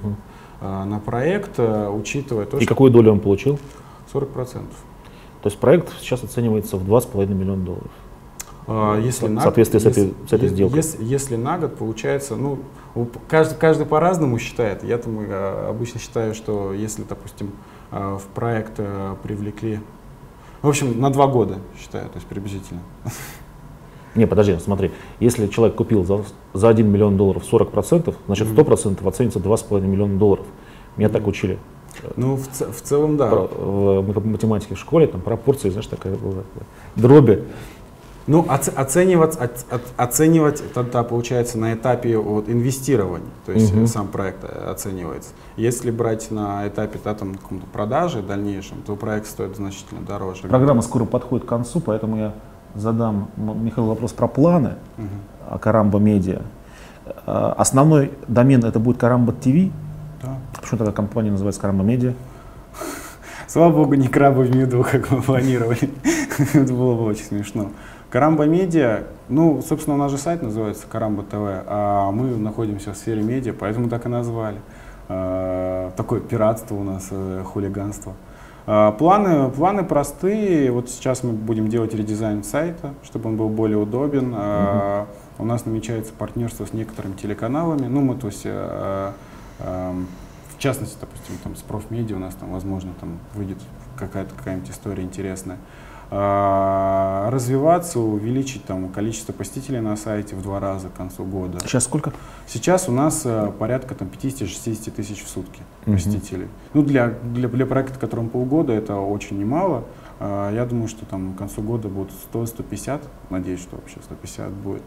Э, 0.62 0.84
на 0.84 1.00
проект, 1.00 1.52
э, 1.58 1.90
учитывая 1.90 2.46
то, 2.46 2.58
И 2.58 2.62
что 2.62 2.70
какую 2.70 2.92
долю 2.92 3.12
он 3.14 3.20
получил? 3.20 3.58
40%. 4.14 4.66
То 5.42 5.48
есть 5.50 5.58
проект 5.58 5.92
сейчас 6.00 6.24
оценивается 6.24 6.78
в 6.78 6.84
2,5 6.84 7.34
миллиона 7.34 7.64
долларов. 7.64 7.92
Если 9.04 9.26
В 9.26 9.32
на 9.32 9.42
соответствии 9.42 9.80
с 9.80 9.86
если- 9.86 10.04
этой- 10.10 10.28
с 10.30 10.34
этой 10.34 10.50
сделкой. 10.50 10.78
Если, 10.78 11.04
если 11.04 11.36
на 11.36 11.58
год 11.58 11.76
получается, 11.78 12.36
ну, 12.36 12.60
каждый, 13.28 13.58
каждый 13.58 13.86
по-разному 13.88 14.38
считает. 14.38 14.84
Я 14.84 14.98
там 15.00 15.18
обычно 15.68 16.00
считаю, 16.00 16.36
что 16.36 16.72
если, 16.72 17.04
допустим, 17.04 17.52
в 17.92 18.22
проект 18.34 18.74
э, 18.78 19.16
привлекли, 19.22 19.80
в 20.62 20.68
общем, 20.70 21.00
на 21.00 21.10
два 21.10 21.28
года 21.28 21.60
считаю, 21.80 22.06
то 22.10 22.16
есть 22.16 22.28
приблизительно. 22.28 22.82
Не, 24.16 24.28
подожди, 24.28 24.58
смотри. 24.60 24.92
Если 25.20 25.48
человек 25.48 25.76
купил 25.76 26.04
за, 26.04 26.24
за 26.54 26.70
1 26.70 26.86
миллион 26.88 27.16
долларов 27.18 27.44
40%, 27.50 28.14
значит 28.28 28.48
Мгм. 28.48 28.60
100% 28.60 29.08
оценится 29.08 29.40
2,5 29.40 29.82
миллиона 29.82 30.18
долларов. 30.18 30.46
Меня 30.98 31.10
так 31.10 31.28
учили. 31.28 31.58
Ну, 32.18 32.36
в, 32.36 32.48
в 32.48 32.82
целом, 32.82 33.16
да. 33.18 33.30
Про- 33.30 33.48
в 33.48 34.08
мат- 34.08 34.26
математике 34.26 34.76
в 34.76 34.80
школе, 34.80 35.08
там 35.08 35.22
пропорции, 35.22 35.70
знаешь, 35.70 35.88
такая 35.88 36.16
была. 36.16 36.44
Дроби. 36.96 37.44
Ну, 38.28 38.44
оц- 38.44 38.74
оценивать, 38.76 39.36
оц- 39.38 39.66
оц- 39.72 39.94
оценивать 39.98 40.62
тогда 40.74 41.04
получается 41.04 41.58
на 41.58 41.74
этапе 41.74 42.18
вот, 42.18 42.48
инвестирования, 42.50 43.28
то 43.46 43.52
есть 43.52 43.74
э, 43.76 43.88
сам 43.88 44.08
проект 44.08 44.44
э, 44.44 44.70
оценивается. 44.72 45.32
Если 45.58 45.90
брать 45.90 46.30
на 46.30 46.68
этапе 46.68 47.00
да, 47.04 47.16
там, 47.16 47.36
продажи 47.74 48.22
дальнейшем, 48.22 48.84
то 48.86 48.96
проект 48.96 49.26
стоит 49.28 49.56
значительно 49.56 50.02
дороже. 50.02 50.44
Программа 50.44 50.82
скоро 50.84 51.06
подходит 51.06 51.46
к 51.46 51.50
концу, 51.50 51.80
поэтому 51.80 52.18
я 52.18 52.34
задам 52.76 53.30
Михаилу 53.38 53.90
вопрос 53.90 54.12
про 54.14 54.28
планы 54.28 54.76
о 55.50 55.58
Карамба 55.58 55.98
Медиа. 55.98 56.44
Э, 57.26 57.54
Основной 57.58 58.12
домен 58.28 58.64
это 58.64 58.80
будет 58.80 58.98
Карамба 58.98 59.34
ТВ. 59.34 59.72
Да. 60.22 60.38
Почему 60.62 60.78
такая 60.78 60.94
компания 60.94 61.32
называется 61.32 61.60
Карамба 61.60 61.84
Медиа? 61.84 62.14
Слава 63.48 63.74
богу, 63.74 63.96
не 63.96 64.08
краба 64.08 64.42
в 64.42 64.56
меду, 64.56 64.86
как 64.90 65.12
мы 65.12 65.22
планировали. 65.22 65.90
Это 66.54 66.72
было 66.74 66.96
бы 66.96 67.04
очень 67.04 67.26
смешно. 67.26 67.72
Карамба 68.12 68.46
Медиа, 68.46 69.06
ну, 69.30 69.62
собственно, 69.62 69.96
у 69.96 69.98
нас 69.98 70.12
же 70.12 70.18
сайт 70.18 70.42
называется 70.42 70.86
Карамба 70.86 71.24
ТВ, 71.24 71.64
а 71.66 72.12
мы 72.12 72.36
находимся 72.36 72.92
в 72.92 72.98
сфере 72.98 73.24
медиа, 73.24 73.54
поэтому 73.58 73.88
так 73.88 74.06
и 74.06 74.10
назвали. 74.10 74.58
А, 75.08 75.92
Такое 75.96 76.20
пиратство 76.20 76.76
у 76.76 76.84
нас, 76.84 77.08
э, 77.10 77.44
хулиганство. 77.46 78.14
А, 78.68 78.92
Планы, 78.92 79.50
планы 79.50 79.86
простые. 79.86 80.72
Вот 80.72 80.90
сейчас 80.90 81.24
мы 81.24 81.32
будем 81.32 81.70
делать 81.70 81.94
редизайн 81.94 82.44
сайта, 82.44 82.94
чтобы 83.04 83.30
он 83.30 83.38
был 83.38 83.48
более 83.48 83.78
удобен. 83.78 84.34
А, 84.36 85.08
У 85.38 85.46
нас 85.46 85.66
намечается 85.66 86.12
партнерство 86.12 86.66
с 86.66 86.74
некоторыми 86.74 87.14
телеканалами. 87.14 87.88
Ну, 87.88 88.02
мы, 88.02 88.16
то 88.16 88.28
есть, 88.28 88.42
э, 88.44 89.12
эм, 89.60 90.08
в 90.54 90.60
частности, 90.60 90.98
допустим, 91.00 91.36
там 91.44 91.56
с 91.56 91.62
профмедиа 91.62 92.18
у 92.18 92.20
нас 92.20 92.36
там, 92.36 92.52
возможно, 92.52 92.92
там 93.00 93.20
выйдет 93.34 93.58
какая-то 93.96 94.36
какая-нибудь 94.36 94.70
история 94.70 95.02
интересная. 95.02 95.58
А, 96.14 97.30
Развиваться, 97.32 97.98
увеличить 98.00 98.66
там 98.66 98.90
количество 98.90 99.32
посетителей 99.32 99.80
на 99.80 99.96
сайте 99.96 100.36
в 100.36 100.42
два 100.42 100.60
раза 100.60 100.90
к 100.90 100.94
концу 100.94 101.24
года. 101.24 101.60
Сейчас 101.62 101.86
сколько? 101.86 102.12
Сейчас 102.48 102.90
у 102.90 102.92
нас 102.92 103.22
э, 103.24 103.50
порядка 103.58 103.96
там 103.96 104.10
50-60 104.10 104.92
тысяч 104.92 105.24
в 105.24 105.30
сутки 105.30 105.62
Мгм. 105.86 105.96
посетителей. 105.96 106.48
Ну, 106.74 106.82
для, 106.84 107.14
для, 107.24 107.48
для 107.48 107.66
проекта, 107.66 107.98
которому 107.98 108.28
полгода, 108.30 108.74
это 108.74 108.98
очень 108.98 109.40
немало. 109.40 109.86
А, 110.20 110.54
Я 110.54 110.66
думаю, 110.66 110.90
что 110.90 111.06
там 111.06 111.34
к 111.34 111.38
концу 111.38 111.62
года 111.62 111.88
будут 111.88 112.12
100-150, 112.34 113.02
надеюсь, 113.30 113.62
что 113.62 113.78
вообще 113.78 113.98
150 114.04 114.50
будет. 114.52 114.84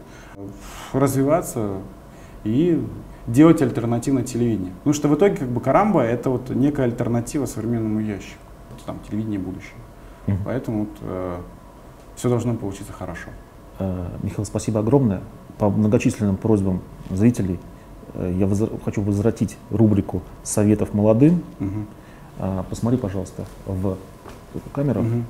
Развиваться 0.93 1.77
и 2.43 2.85
делать 3.25 3.63
альтернативное 3.63 4.23
телевидение. 4.23 4.73
Потому 4.79 4.93
что 4.93 5.07
в 5.07 5.15
итоге 5.15 5.37
как 5.37 5.47
бы 5.49 5.59
Карамба 5.59 6.01
это 6.03 6.29
вот 6.29 6.51
некая 6.51 6.83
альтернатива 6.83 7.47
современному 7.47 7.99
ящику. 7.99 8.37
Это 8.77 8.85
там 8.85 8.99
телевидение 9.09 9.39
будущего. 9.39 9.79
Мгм. 10.27 10.39
Поэтому 10.45 10.79
вот, 11.01 11.41
все 12.15 12.29
должно 12.29 12.53
получиться 12.55 12.93
хорошо. 12.93 13.29
Э, 13.79 14.07
Михаил, 14.23 14.45
спасибо 14.45 14.79
огромное. 14.79 15.21
По 15.57 15.69
многочисленным 15.69 16.37
просьбам 16.37 16.81
зрителей 17.09 17.59
э, 18.13 18.33
я 18.37 18.45
возра- 18.45 18.79
хочу 18.83 19.01
возвратить 19.01 19.57
рубрику 19.69 20.21
советов 20.43 20.93
молодым. 20.93 21.43
А, 22.39 22.63
Посмотри, 22.69 22.97
пожалуйста, 22.99 23.45
в 23.65 23.97
эту 24.53 24.69
камеру 24.73 25.01
Мгм. 25.03 25.25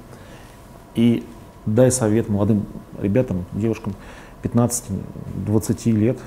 и 0.96 1.24
дай 1.68 1.92
совет 1.92 2.30
молодым 2.30 2.66
ребятам, 3.00 3.46
девушкам 3.54 3.94
15-20 4.42 5.92
лет. 5.92 6.18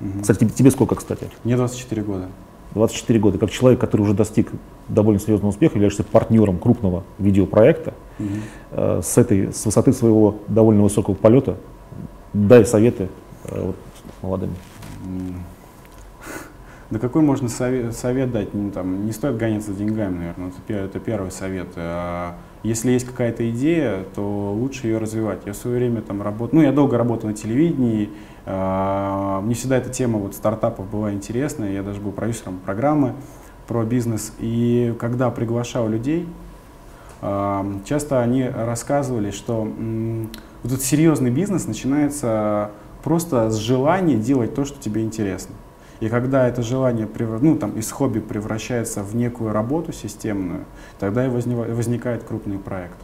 Мгм. 0.00 0.20
Кстати, 0.22 0.48
тебе 0.48 0.70
сколько, 0.70 0.94
кстати? 0.94 1.28
Мне 1.44 1.56
24 1.56 2.02
года. 2.02 2.28
24 2.74 3.18
года. 3.18 3.38
Как 3.38 3.50
человек, 3.50 3.80
который 3.80 4.02
уже 4.02 4.14
достиг 4.14 4.50
довольно 4.88 5.20
серьезного 5.20 5.50
успеха, 5.50 5.74
являешься 5.74 6.04
партнером 6.04 6.58
крупного 6.58 7.04
видеопроекта, 7.18 7.94
Мгм. 8.18 8.30
э, 8.72 9.00
с 9.02 9.18
этой, 9.18 9.52
с 9.52 9.64
высоты 9.64 9.92
своего 9.92 10.36
довольно 10.48 10.82
высокого 10.82 11.14
полета, 11.14 11.56
дай 12.32 12.64
советы 12.64 13.08
э, 13.44 13.62
вот, 13.66 13.76
молодым. 14.22 14.50
Да 16.90 16.98
какой 16.98 17.22
можно 17.22 17.48
совет, 17.48 17.96
совет 17.96 18.32
дать? 18.32 18.52
Ну, 18.52 18.70
там, 18.70 19.06
не 19.06 19.12
стоит 19.12 19.38
гоняться 19.38 19.72
деньгами, 19.72 20.18
наверное. 20.18 20.52
Это, 20.68 20.74
это 20.74 21.00
первый 21.00 21.30
совет. 21.30 21.68
Если 22.62 22.92
есть 22.92 23.06
какая-то 23.06 23.48
идея, 23.50 24.04
то 24.14 24.52
лучше 24.52 24.86
ее 24.86 24.98
развивать. 24.98 25.40
Я 25.46 25.52
в 25.52 25.56
свое 25.56 25.78
время 25.78 26.00
там 26.00 26.22
работал, 26.22 26.58
ну, 26.58 26.64
я 26.64 26.72
долго 26.72 26.96
работал 26.96 27.28
на 27.28 27.34
телевидении. 27.34 28.10
а, 28.46 29.40
Мне 29.40 29.54
всегда 29.54 29.78
эта 29.78 29.90
тема 29.90 30.18
вот 30.18 30.34
стартапов 30.34 30.88
была 30.88 31.12
интересна. 31.12 31.64
Я 31.64 31.82
даже 31.82 32.00
был 32.00 32.12
продюсером 32.12 32.58
программы 32.58 33.14
про 33.66 33.84
бизнес. 33.84 34.32
И 34.38 34.94
когда 35.00 35.30
приглашал 35.30 35.88
людей, 35.88 36.28
а, 37.20 37.66
часто 37.84 38.20
они 38.20 38.44
рассказывали, 38.48 39.32
что 39.32 39.62
вот 40.62 40.72
этот 40.72 40.84
серьезный 40.84 41.30
бизнес 41.30 41.66
начинается 41.66 42.70
просто 43.02 43.50
с 43.50 43.56
желания 43.56 44.16
делать 44.16 44.54
то, 44.54 44.64
что 44.64 44.80
тебе 44.80 45.02
интересно. 45.02 45.54
И 46.02 46.08
когда 46.08 46.48
это 46.48 46.62
желание 46.62 47.08
ну, 47.40 47.56
там, 47.56 47.78
из 47.78 47.92
хобби 47.92 48.18
превращается 48.18 49.04
в 49.04 49.14
некую 49.14 49.52
работу 49.52 49.92
системную, 49.92 50.64
тогда 50.98 51.24
и 51.24 51.28
возникает 51.28 52.24
крупный 52.24 52.58
проект. 52.58 52.96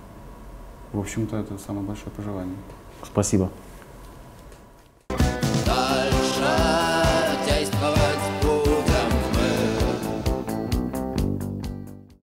В 0.93 0.99
общем-то, 0.99 1.37
это 1.37 1.59
самое 1.59 1.87
большое 1.87 2.11
пожелание. 2.11 2.57
Спасибо. 3.05 3.51